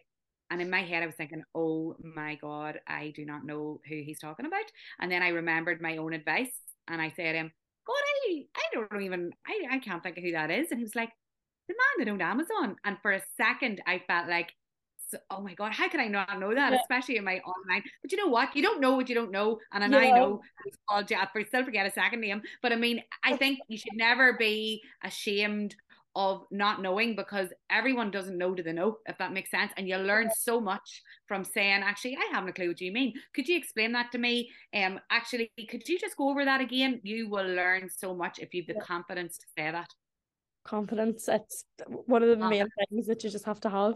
and 0.51 0.61
in 0.63 0.71
my 0.71 0.83
head 0.83 1.03
I 1.03 1.07
was 1.07 1.15
thinking, 1.15 1.45
oh 1.55 1.97
my 2.03 2.37
god, 2.37 2.81
I 2.87 3.13
do 3.15 3.25
not 3.25 3.45
know 3.45 3.81
who 3.89 4.03
he's 4.05 4.21
talking 4.21 4.47
about. 4.47 4.65
And 5.01 5.11
then 5.11 5.23
I 5.23 5.29
remembered 5.29 5.81
my 5.81 5.97
own 5.97 6.13
advice, 6.13 6.55
and 6.89 7.01
I 7.01 7.13
said, 7.17 7.37
um, 7.37 7.51
God, 7.87 7.95
I 8.27 8.45
I 8.57 8.63
don't 8.75 9.03
even 9.03 9.33
I 9.47 9.77
I 9.77 9.79
can't 9.79 10.03
think 10.03 10.19
of 10.19 10.25
who 10.25 10.33
that 10.33 10.51
is. 10.51 10.69
And 10.71 10.79
he 10.79 10.85
was 10.85 10.97
like, 10.97 11.11
the 11.69 11.75
man 11.75 12.07
that 12.07 12.11
owned 12.11 12.23
Amazon. 12.23 12.77
And 12.85 12.97
for 13.03 13.13
a 13.13 13.23
second, 13.37 13.81
I 13.87 14.03
felt 14.07 14.29
like 14.29 14.53
so, 15.09 15.19
oh 15.31 15.41
my 15.41 15.55
god, 15.55 15.73
how 15.73 15.89
can 15.89 16.01
I 16.01 16.07
not 16.07 16.39
know 16.39 16.55
that? 16.55 16.73
Yeah. 16.73 16.79
Especially 16.81 17.17
in 17.17 17.25
my 17.25 17.39
online. 17.39 17.83
But 18.03 18.13
you 18.13 18.19
know 18.19 18.29
what? 18.29 18.55
You 18.55 18.63
don't 18.63 18.81
know 18.81 18.95
what 18.95 19.09
you 19.09 19.15
don't 19.15 19.31
know, 19.31 19.59
and, 19.73 19.83
and 19.83 19.93
yeah. 19.93 20.01
I 20.01 20.11
know 20.11 20.41
it's 20.67 20.77
called 20.89 21.09
Jeff. 21.09 21.31
I 21.35 21.45
still 21.45 21.65
forget 21.65 21.87
a 21.87 21.91
second 21.91 22.21
name, 22.21 22.43
but 22.63 22.73
I 22.73 22.77
mean, 22.77 23.03
I 23.25 23.37
think 23.37 23.59
you 23.69 23.79
should 23.79 23.97
never 23.97 24.35
be 24.35 24.83
ashamed 25.03 25.75
of 26.15 26.45
not 26.51 26.83
knowing 26.83 27.15
because 27.15 27.49
everyone 27.71 28.11
doesn't 28.11 28.37
know 28.37 28.53
to 28.55 28.63
the 28.63 28.73
know, 28.73 28.99
if 29.07 29.17
that 29.19 29.33
makes 29.33 29.51
sense. 29.51 29.73
And 29.77 29.89
you 29.89 29.97
learn 29.97 30.31
so 30.37 30.61
much 30.61 31.03
from 31.27 31.45
saying, 31.45 31.83
actually, 31.85 32.17
I 32.17 32.29
haven't 32.33 32.51
a 32.51 32.53
clue 32.53 32.69
what 32.69 32.81
you 32.81 32.93
mean. 32.93 33.15
Could 33.35 33.47
you 33.47 33.57
explain 33.57 33.93
that 33.93 34.11
to 34.13 34.19
me? 34.19 34.51
Um, 34.75 34.99
actually, 35.11 35.53
could 35.71 35.89
you 35.89 35.99
just 35.99 36.17
go 36.17 36.29
over 36.29 36.45
that 36.45 36.61
again? 36.61 37.01
You 37.05 37.29
will 37.29 37.47
learn 37.47 37.89
so 37.89 38.15
much 38.15 38.41
if 38.41 38.53
you've 38.53 38.67
the 38.67 38.75
yeah. 38.75 38.85
confidence 38.85 39.39
to 39.39 39.47
say 39.57 39.71
that. 39.71 39.89
Confidence, 40.65 41.29
it's 41.29 41.65
one 41.87 42.23
of 42.23 42.29
the 42.29 42.49
main 42.49 42.67
things 42.91 43.07
that 43.07 43.23
you 43.23 43.31
just 43.31 43.45
have 43.45 43.61
to 43.61 43.71
have. 43.71 43.95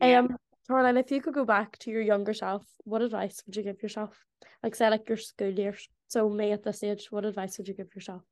Yeah. 0.00 0.20
Um, 0.20 0.36
Caroline, 0.66 0.98
if 0.98 1.10
you 1.10 1.22
could 1.22 1.34
go 1.34 1.44
back 1.44 1.78
to 1.78 1.90
your 1.90 2.02
younger 2.02 2.34
self, 2.34 2.62
what 2.84 3.00
advice 3.00 3.42
would 3.46 3.56
you 3.56 3.62
give 3.62 3.82
yourself? 3.82 4.24
Like 4.62 4.74
say 4.74 4.90
like 4.90 5.08
your 5.08 5.16
school 5.16 5.50
years. 5.50 5.88
So 6.08 6.28
me 6.28 6.52
at 6.52 6.62
this 6.62 6.82
age, 6.82 7.08
what 7.10 7.24
advice 7.24 7.56
would 7.58 7.68
you 7.68 7.74
give 7.74 7.94
yourself? 7.94 8.22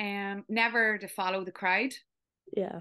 Um, 0.00 0.44
never 0.48 0.98
to 0.98 1.08
follow 1.08 1.44
the 1.44 1.52
crowd. 1.52 1.92
Yeah. 2.56 2.80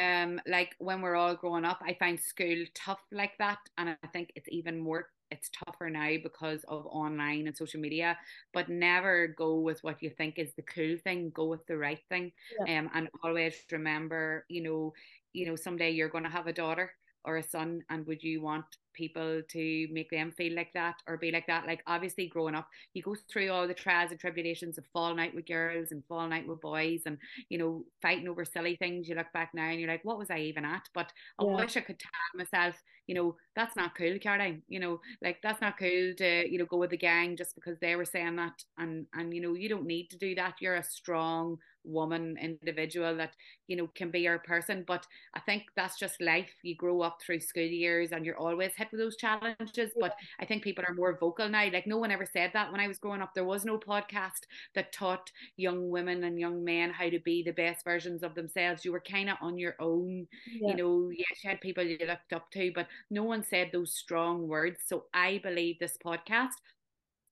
Um, 0.00 0.40
like 0.46 0.74
when 0.78 1.00
we're 1.00 1.16
all 1.16 1.34
growing 1.34 1.64
up, 1.64 1.80
I 1.84 1.94
find 1.94 2.18
school 2.18 2.64
tough 2.74 3.00
like 3.10 3.32
that, 3.38 3.58
and 3.76 3.90
I 3.90 4.06
think 4.12 4.32
it's 4.36 4.48
even 4.50 4.78
more 4.78 5.08
it's 5.32 5.48
tougher 5.64 5.88
now 5.88 6.10
because 6.22 6.62
of 6.68 6.86
online 6.86 7.46
and 7.46 7.56
social 7.56 7.80
media 7.80 8.16
but 8.52 8.68
never 8.68 9.28
go 9.28 9.60
with 9.60 9.82
what 9.82 10.02
you 10.02 10.10
think 10.10 10.38
is 10.38 10.52
the 10.54 10.62
cool 10.62 10.96
thing 11.02 11.32
go 11.34 11.46
with 11.46 11.66
the 11.66 11.76
right 11.76 12.00
thing 12.10 12.30
yeah. 12.66 12.78
um, 12.78 12.90
and 12.94 13.08
always 13.24 13.54
remember 13.72 14.44
you 14.48 14.62
know 14.62 14.92
you 15.32 15.46
know 15.46 15.56
someday 15.56 15.90
you're 15.90 16.10
going 16.10 16.24
to 16.24 16.30
have 16.30 16.46
a 16.46 16.52
daughter 16.52 16.92
or 17.24 17.36
a 17.36 17.42
son 17.42 17.82
and 17.90 18.06
would 18.06 18.22
you 18.22 18.42
want 18.42 18.64
people 18.94 19.40
to 19.48 19.88
make 19.90 20.10
them 20.10 20.30
feel 20.32 20.54
like 20.54 20.70
that 20.74 20.96
or 21.06 21.16
be 21.16 21.30
like 21.30 21.46
that? 21.46 21.66
Like 21.66 21.82
obviously 21.86 22.26
growing 22.28 22.54
up 22.54 22.68
you 22.94 23.02
go 23.02 23.16
through 23.30 23.50
all 23.50 23.66
the 23.66 23.74
trials 23.74 24.10
and 24.10 24.20
tribulations 24.20 24.78
of 24.78 24.84
falling 24.92 25.20
out 25.20 25.34
with 25.34 25.46
girls 25.46 25.92
and 25.92 26.02
falling 26.08 26.32
out 26.32 26.46
with 26.46 26.60
boys 26.60 27.02
and 27.06 27.18
you 27.48 27.58
know 27.58 27.84
fighting 28.00 28.28
over 28.28 28.44
silly 28.44 28.76
things. 28.76 29.08
You 29.08 29.14
look 29.14 29.32
back 29.32 29.50
now 29.54 29.68
and 29.68 29.80
you're 29.80 29.90
like 29.90 30.04
what 30.04 30.18
was 30.18 30.30
I 30.30 30.38
even 30.40 30.64
at? 30.64 30.82
But 30.94 31.12
I 31.38 31.44
yeah. 31.44 31.56
wish 31.56 31.76
I 31.76 31.80
could 31.80 31.98
tell 31.98 32.10
myself 32.34 32.82
you 33.06 33.14
know 33.14 33.36
that's 33.56 33.76
not 33.76 33.96
cool 33.96 34.18
Caroline. 34.18 34.62
You 34.68 34.80
know 34.80 35.00
like 35.22 35.38
that's 35.42 35.60
not 35.60 35.78
cool 35.78 36.12
to 36.18 36.50
you 36.50 36.58
know 36.58 36.66
go 36.66 36.76
with 36.76 36.90
the 36.90 36.96
gang 36.96 37.36
just 37.36 37.54
because 37.54 37.78
they 37.80 37.96
were 37.96 38.04
saying 38.04 38.36
that. 38.36 38.62
And 38.78 39.06
and 39.14 39.34
you 39.34 39.40
know 39.40 39.54
you 39.54 39.68
don't 39.68 39.86
need 39.86 40.08
to 40.10 40.18
do 40.18 40.34
that. 40.36 40.54
You're 40.60 40.76
a 40.76 40.84
strong 40.84 41.58
woman 41.84 42.36
individual 42.40 43.16
that 43.16 43.34
you 43.66 43.76
know 43.76 43.88
can 43.94 44.10
be 44.10 44.20
your 44.20 44.38
person. 44.38 44.84
But 44.86 45.06
i 45.34 45.40
think 45.40 45.64
that's 45.76 45.98
just 45.98 46.20
life. 46.20 46.50
You 46.62 46.76
grow 46.76 47.00
up 47.02 47.18
through 47.20 47.40
school 47.40 47.62
years 47.62 48.12
and 48.12 48.24
you're 48.24 48.38
always 48.38 48.72
hit 48.76 48.88
with 48.90 49.00
those 49.00 49.16
challenges. 49.16 49.92
But 49.98 50.14
i 50.40 50.44
think 50.44 50.62
people 50.62 50.84
are 50.86 50.94
more 50.94 51.16
vocal 51.18 51.48
now. 51.48 51.70
Like 51.72 51.86
no 51.86 51.98
one 51.98 52.10
ever 52.10 52.26
said 52.26 52.50
that 52.54 52.70
when 52.70 52.80
i 52.80 52.88
was 52.88 52.98
growing 52.98 53.22
up. 53.22 53.34
There 53.34 53.44
was 53.44 53.64
no 53.64 53.78
podcast 53.78 54.46
that 54.74 54.92
taught 54.92 55.30
young 55.56 55.90
women 55.90 56.24
and 56.24 56.38
young 56.38 56.64
men 56.64 56.90
how 56.90 57.08
to 57.08 57.20
be 57.20 57.42
the 57.42 57.52
best 57.52 57.84
versions 57.84 58.22
of 58.22 58.34
themselves. 58.34 58.84
You 58.84 58.92
were 58.92 59.00
kind 59.00 59.30
of 59.30 59.36
on 59.40 59.58
your 59.58 59.76
own 59.80 60.26
yeah. 60.46 60.68
you 60.68 60.76
know 60.76 61.10
yes 61.10 61.42
you 61.42 61.50
had 61.50 61.60
people 61.60 61.84
you 61.84 61.98
looked 62.06 62.32
up 62.32 62.50
to 62.52 62.72
but 62.74 62.86
no 63.10 63.22
one 63.22 63.44
said 63.44 63.70
those 63.72 63.94
strong 63.94 64.48
words. 64.48 64.80
So 64.86 65.04
i 65.14 65.40
believe 65.42 65.78
this 65.78 65.98
podcast 66.04 66.60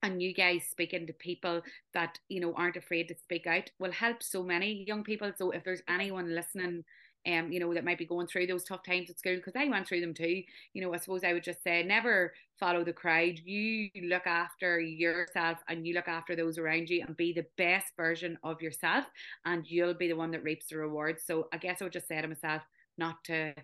and 0.02 0.22
you 0.22 0.32
guys 0.32 0.62
speaking 0.70 1.06
to 1.06 1.12
people 1.12 1.60
that 1.94 2.18
you 2.28 2.40
know 2.40 2.54
aren't 2.54 2.76
afraid 2.76 3.08
to 3.08 3.14
speak 3.14 3.46
out 3.46 3.70
will 3.78 3.92
help 3.92 4.22
so 4.22 4.42
many 4.42 4.84
young 4.86 5.04
people 5.04 5.32
so 5.36 5.50
if 5.50 5.64
there's 5.64 5.82
anyone 5.88 6.34
listening 6.34 6.84
um, 7.26 7.52
you 7.52 7.60
know, 7.60 7.72
that 7.74 7.84
might 7.84 7.98
be 7.98 8.06
going 8.06 8.26
through 8.26 8.46
those 8.46 8.64
tough 8.64 8.82
times 8.82 9.10
at 9.10 9.18
school 9.18 9.36
because 9.36 9.52
I 9.56 9.68
went 9.68 9.86
through 9.86 10.00
them 10.00 10.14
too. 10.14 10.42
You 10.72 10.82
know, 10.82 10.94
I 10.94 10.96
suppose 10.96 11.22
I 11.22 11.32
would 11.34 11.44
just 11.44 11.62
say 11.62 11.82
never 11.82 12.32
follow 12.58 12.82
the 12.82 12.92
crowd. 12.92 13.38
You 13.44 13.90
look 14.08 14.26
after 14.26 14.80
yourself 14.80 15.58
and 15.68 15.86
you 15.86 15.94
look 15.94 16.08
after 16.08 16.34
those 16.34 16.56
around 16.56 16.88
you 16.88 17.04
and 17.06 17.16
be 17.16 17.32
the 17.32 17.46
best 17.58 17.88
version 17.96 18.38
of 18.42 18.62
yourself, 18.62 19.04
and 19.44 19.66
you'll 19.66 19.94
be 19.94 20.08
the 20.08 20.16
one 20.16 20.30
that 20.30 20.42
reaps 20.42 20.68
the 20.68 20.78
rewards. 20.78 21.22
So 21.26 21.48
I 21.52 21.58
guess 21.58 21.80
I 21.80 21.84
would 21.84 21.92
just 21.92 22.08
say 22.08 22.20
to 22.20 22.28
myself 22.28 22.62
not 22.96 23.22
to 23.24 23.54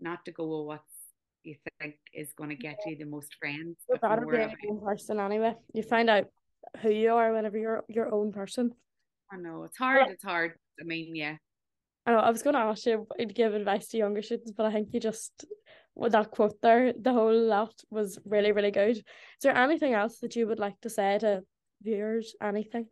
not 0.00 0.24
to 0.26 0.32
go 0.32 0.58
with 0.58 0.66
what's 0.66 0.97
you 1.44 1.54
think 1.80 1.96
is 2.12 2.32
going 2.32 2.50
to 2.50 2.56
get 2.56 2.78
you 2.86 2.96
the 2.96 3.04
most 3.04 3.34
friends. 3.40 3.76
You're 3.88 3.98
better 3.98 4.26
being 4.26 4.50
your 4.62 4.72
own 4.72 4.80
person 4.80 5.20
anyway. 5.20 5.54
You 5.72 5.82
find 5.82 6.10
out 6.10 6.26
who 6.82 6.90
you 6.90 7.12
are 7.14 7.32
whenever 7.32 7.58
you're 7.58 7.84
your 7.88 8.12
own 8.12 8.32
person. 8.32 8.72
I 9.32 9.36
know 9.36 9.64
it's 9.64 9.78
hard. 9.78 10.08
It's 10.10 10.24
hard. 10.24 10.52
I 10.80 10.84
mean, 10.84 11.14
yeah. 11.14 11.36
I 12.06 12.12
know. 12.12 12.18
I 12.18 12.30
was 12.30 12.42
going 12.42 12.54
to 12.54 12.60
ask 12.60 12.86
you 12.86 13.06
to 13.18 13.26
give 13.26 13.54
advice 13.54 13.88
to 13.88 13.98
younger 13.98 14.22
students, 14.22 14.52
but 14.52 14.66
I 14.66 14.72
think 14.72 14.88
you 14.92 15.00
just 15.00 15.44
with 15.94 16.12
that 16.12 16.30
quote 16.30 16.60
there, 16.62 16.92
the 16.92 17.12
whole 17.12 17.36
lot 17.36 17.74
was 17.90 18.18
really, 18.24 18.52
really 18.52 18.70
good. 18.70 18.96
Is 18.96 19.04
there 19.42 19.56
anything 19.56 19.94
else 19.94 20.20
that 20.20 20.36
you 20.36 20.46
would 20.46 20.60
like 20.60 20.80
to 20.82 20.90
say 20.90 21.18
to 21.18 21.42
viewers? 21.82 22.34
Anything? 22.40 22.86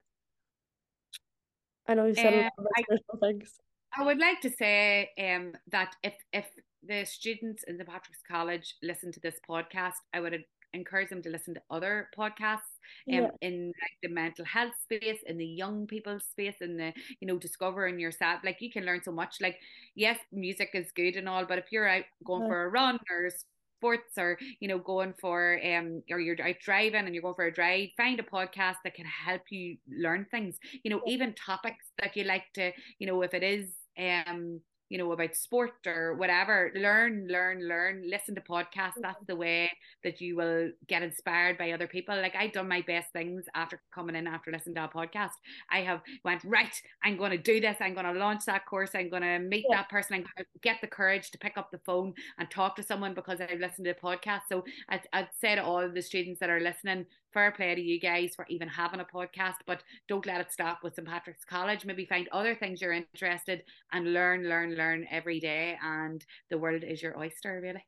I 1.87 1.95
know 1.95 2.07
you 2.07 2.15
said 2.15 2.35
um, 2.35 2.51
a 2.59 2.63
lot 2.63 3.01
of 3.13 3.21
I, 3.23 3.27
things. 3.27 3.55
I 3.97 4.05
would 4.05 4.19
like 4.19 4.41
to 4.41 4.51
say 4.51 5.11
um 5.19 5.53
that 5.69 5.95
if 6.03 6.15
if 6.33 6.47
the 6.87 7.05
students 7.05 7.65
in 7.65 7.77
St. 7.77 7.89
Patrick's 7.89 8.23
College 8.29 8.75
listen 8.83 9.13
to 9.13 9.21
this 9.21 9.37
podcast, 9.49 9.95
I 10.15 10.21
would 10.21 10.45
encourage 10.73 11.09
them 11.09 11.23
to 11.23 11.31
listen 11.31 11.55
to 11.55 11.63
other 11.71 12.09
podcasts 12.17 12.77
um, 13.09 13.15
yeah. 13.15 13.29
in 13.41 13.67
like 13.69 13.97
the 14.03 14.09
mental 14.09 14.45
health 14.45 14.75
space, 14.83 15.21
in 15.27 15.39
the 15.39 15.47
young 15.47 15.87
people 15.87 16.19
space, 16.21 16.57
in 16.61 16.77
the 16.77 16.93
you 17.21 17.27
know 17.27 17.39
discovering 17.39 17.99
yourself. 17.99 18.41
Like 18.45 18.61
you 18.61 18.71
can 18.71 18.85
learn 18.85 19.03
so 19.03 19.13
much. 19.13 19.37
Like 19.41 19.57
yes, 19.95 20.19
music 20.33 20.71
is 20.75 20.93
good 20.93 21.17
and 21.17 21.29
all, 21.29 21.45
but 21.45 21.59
if 21.59 21.73
you're 21.73 21.89
out 21.89 22.05
going 22.25 22.43
yeah. 22.43 22.49
for 22.49 22.65
a 22.65 22.69
run 22.69 22.99
or 23.11 23.31
sports 23.79 24.17
or 24.17 24.39
you 24.61 24.69
know 24.69 24.79
going 24.79 25.13
for 25.21 25.61
um 25.65 26.03
or 26.11 26.19
you're 26.19 26.41
out 26.43 26.55
driving 26.63 27.05
and 27.05 27.15
you're 27.15 27.23
going 27.23 27.35
for 27.35 27.45
a 27.45 27.53
drive 27.53 27.89
find 27.97 28.19
a 28.19 28.23
podcast 28.23 28.77
that 28.85 28.95
can 28.95 29.05
help 29.05 29.43
you 29.51 29.77
learn 29.87 30.27
things 30.31 30.57
you 30.83 30.91
know 30.91 31.03
even 31.07 31.35
topics 31.35 31.85
that 31.99 32.17
you 32.17 32.25
like 32.25 32.45
to 32.55 32.73
you 32.99 33.07
know 33.07 33.21
if 33.21 33.35
it 33.35 33.43
is 33.43 33.75
um 33.99 34.61
you 34.89 34.99
know 34.99 35.11
about 35.13 35.35
sport 35.35 35.87
or 35.87 36.15
whatever. 36.15 36.71
Learn 36.75 37.27
learn 37.29 37.67
learn. 37.67 38.03
Listen 38.09 38.35
to 38.35 38.41
podcasts. 38.41 38.95
That's 39.01 39.17
mm-hmm. 39.17 39.27
the 39.27 39.37
way 39.37 39.71
that 40.05 40.21
you 40.21 40.37
will 40.37 40.71
get 40.87 41.03
inspired 41.03 41.59
by 41.59 41.73
other 41.73 41.87
people. 41.87 42.17
Like 42.17 42.37
i've 42.37 42.53
done 42.53 42.69
my 42.69 42.83
best 42.83 43.13
things 43.13 43.45
after 43.55 43.81
coming 43.93 44.17
in 44.17 44.27
after 44.27 44.51
listening 44.53 44.77
to 44.77 44.85
a 44.85 44.89
podcast. 44.89 45.33
I 45.71 45.81
have 45.81 46.01
went 46.25 46.43
right 46.45 46.75
i'm 47.05 47.17
going 47.17 47.33
to 47.33 47.39
do 47.39 47.61
this. 47.61 47.77
I'm 47.81 47.95
going 47.95 48.07
to 48.07 48.13
launch 48.13 48.45
that 48.47 48.67
course. 48.67 48.91
I'm 48.95 49.11
going 49.11 49.23
to 49.23 49.39
meet 49.39 49.67
yeah. 49.69 49.79
that 49.79 49.89
person. 49.89 50.17
I'm 50.17 50.23
going 50.23 50.45
to 50.45 50.61
get 50.63 50.81
the 50.81 50.87
courage 50.87 51.31
to 51.33 51.39
pick 51.39 51.57
up 51.57 51.71
the 51.71 51.79
phone 51.79 52.15
and 52.39 52.51
talk 52.51 52.77
to 52.77 52.83
someone 52.83 53.15
because 53.15 53.41
i've 53.41 53.61
listened 53.61 53.87
to 53.87 53.95
the 53.95 54.01
podcast. 54.01 54.43
So 54.49 54.65
i'd, 54.89 55.03
I'd 55.13 55.29
say 55.41 55.55
to 55.55 55.65
all 55.65 55.89
the 55.89 56.03
students 56.03 56.41
that 56.41 56.51
are 56.51 56.61
listening 56.61 57.07
fair 57.37 57.53
play 57.53 57.75
to 57.75 57.83
you 57.83 58.01
guys 58.01 58.33
for 58.35 58.47
even 58.49 58.67
having 58.67 59.01
a 59.01 59.05
podcast, 59.05 59.57
but 59.67 59.83
don't 60.09 60.25
let 60.25 60.41
it 60.41 60.51
stop 60.51 60.79
with 60.83 60.95
St. 60.95 61.07
Patrick's 61.07 61.45
College. 61.45 61.85
Maybe 61.85 62.07
find 62.07 62.27
other 62.33 62.55
things 62.55 62.81
you're 62.81 62.95
interested 62.95 63.63
and 63.93 64.15
learn, 64.15 64.49
learn, 64.49 64.75
learn 64.75 65.07
every 65.11 65.39
day. 65.39 65.77
And 65.85 66.25
the 66.49 66.57
world 66.57 66.83
is 66.83 67.03
your 67.03 67.19
oyster, 67.19 67.61
really. 67.63 67.85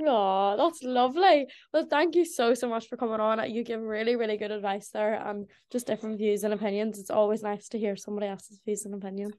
Oh, 0.00 0.56
that's 0.56 0.82
lovely. 0.82 1.46
Well, 1.72 1.86
thank 1.88 2.16
you 2.16 2.24
so 2.24 2.52
so 2.54 2.68
much 2.68 2.88
for 2.88 2.96
coming 2.96 3.20
on. 3.20 3.48
You 3.48 3.62
give 3.62 3.80
really 3.80 4.16
really 4.16 4.36
good 4.36 4.50
advice 4.50 4.88
there, 4.88 5.14
and 5.14 5.46
just 5.70 5.86
different 5.86 6.18
views 6.18 6.42
and 6.42 6.52
opinions. 6.52 6.98
It's 6.98 7.10
always 7.10 7.44
nice 7.44 7.68
to 7.68 7.78
hear 7.78 7.94
somebody 7.94 8.26
else's 8.26 8.60
views 8.64 8.84
and 8.86 8.94
opinions. 8.96 9.36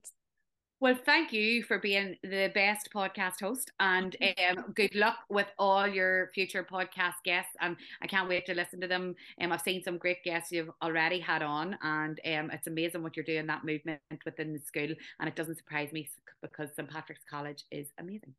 Well, 0.81 0.95
thank 1.05 1.31
you 1.31 1.63
for 1.63 1.79
being 1.79 2.17
the 2.21 2.51
best 2.53 2.89
podcast 2.93 3.39
host, 3.39 3.71
and 3.79 4.15
um, 4.49 4.73
good 4.73 4.93
luck 4.93 5.17
with 5.29 5.47
all 5.57 5.87
your 5.87 6.31
future 6.33 6.67
podcast 6.69 7.13
guests. 7.23 7.53
And 7.61 7.77
I 8.01 8.07
can't 8.07 8.27
wait 8.27 8.45
to 8.47 8.53
listen 8.53 8.81
to 8.81 8.87
them. 8.87 9.15
Um, 9.39 9.53
I've 9.53 9.61
seen 9.61 9.83
some 9.83 9.97
great 9.97 10.23
guests 10.23 10.51
you've 10.51 10.71
already 10.81 11.19
had 11.19 11.41
on, 11.41 11.77
and 11.81 12.19
um, 12.25 12.51
it's 12.51 12.67
amazing 12.67 13.03
what 13.03 13.15
you're 13.15 13.25
doing 13.25 13.47
that 13.47 13.63
movement 13.63 14.01
within 14.25 14.51
the 14.51 14.59
school. 14.59 14.93
And 15.19 15.29
it 15.29 15.35
doesn't 15.35 15.57
surprise 15.57 15.93
me 15.93 16.09
because 16.41 16.69
St 16.75 16.89
Patrick's 16.89 17.23
College 17.29 17.63
is 17.71 17.87
amazing. 17.97 18.33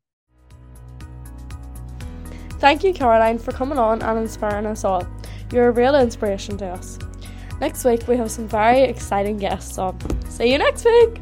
Thank 2.59 2.83
you, 2.83 2.93
Caroline, 2.93 3.39
for 3.39 3.51
coming 3.51 3.77
on 3.77 4.01
and 4.01 4.19
inspiring 4.19 4.65
us 4.67 4.83
all. 4.83 5.07
You're 5.51 5.69
a 5.69 5.71
real 5.71 5.95
inspiration 5.95 6.57
to 6.57 6.67
us. 6.67 6.99
Next 7.59 7.83
week, 7.83 8.07
we 8.07 8.15
have 8.17 8.29
some 8.29 8.47
very 8.47 8.81
exciting 8.81 9.37
guests 9.37 9.79
on. 9.79 9.97
See 10.29 10.51
you 10.51 10.59
next 10.59 10.85
week! 10.85 11.19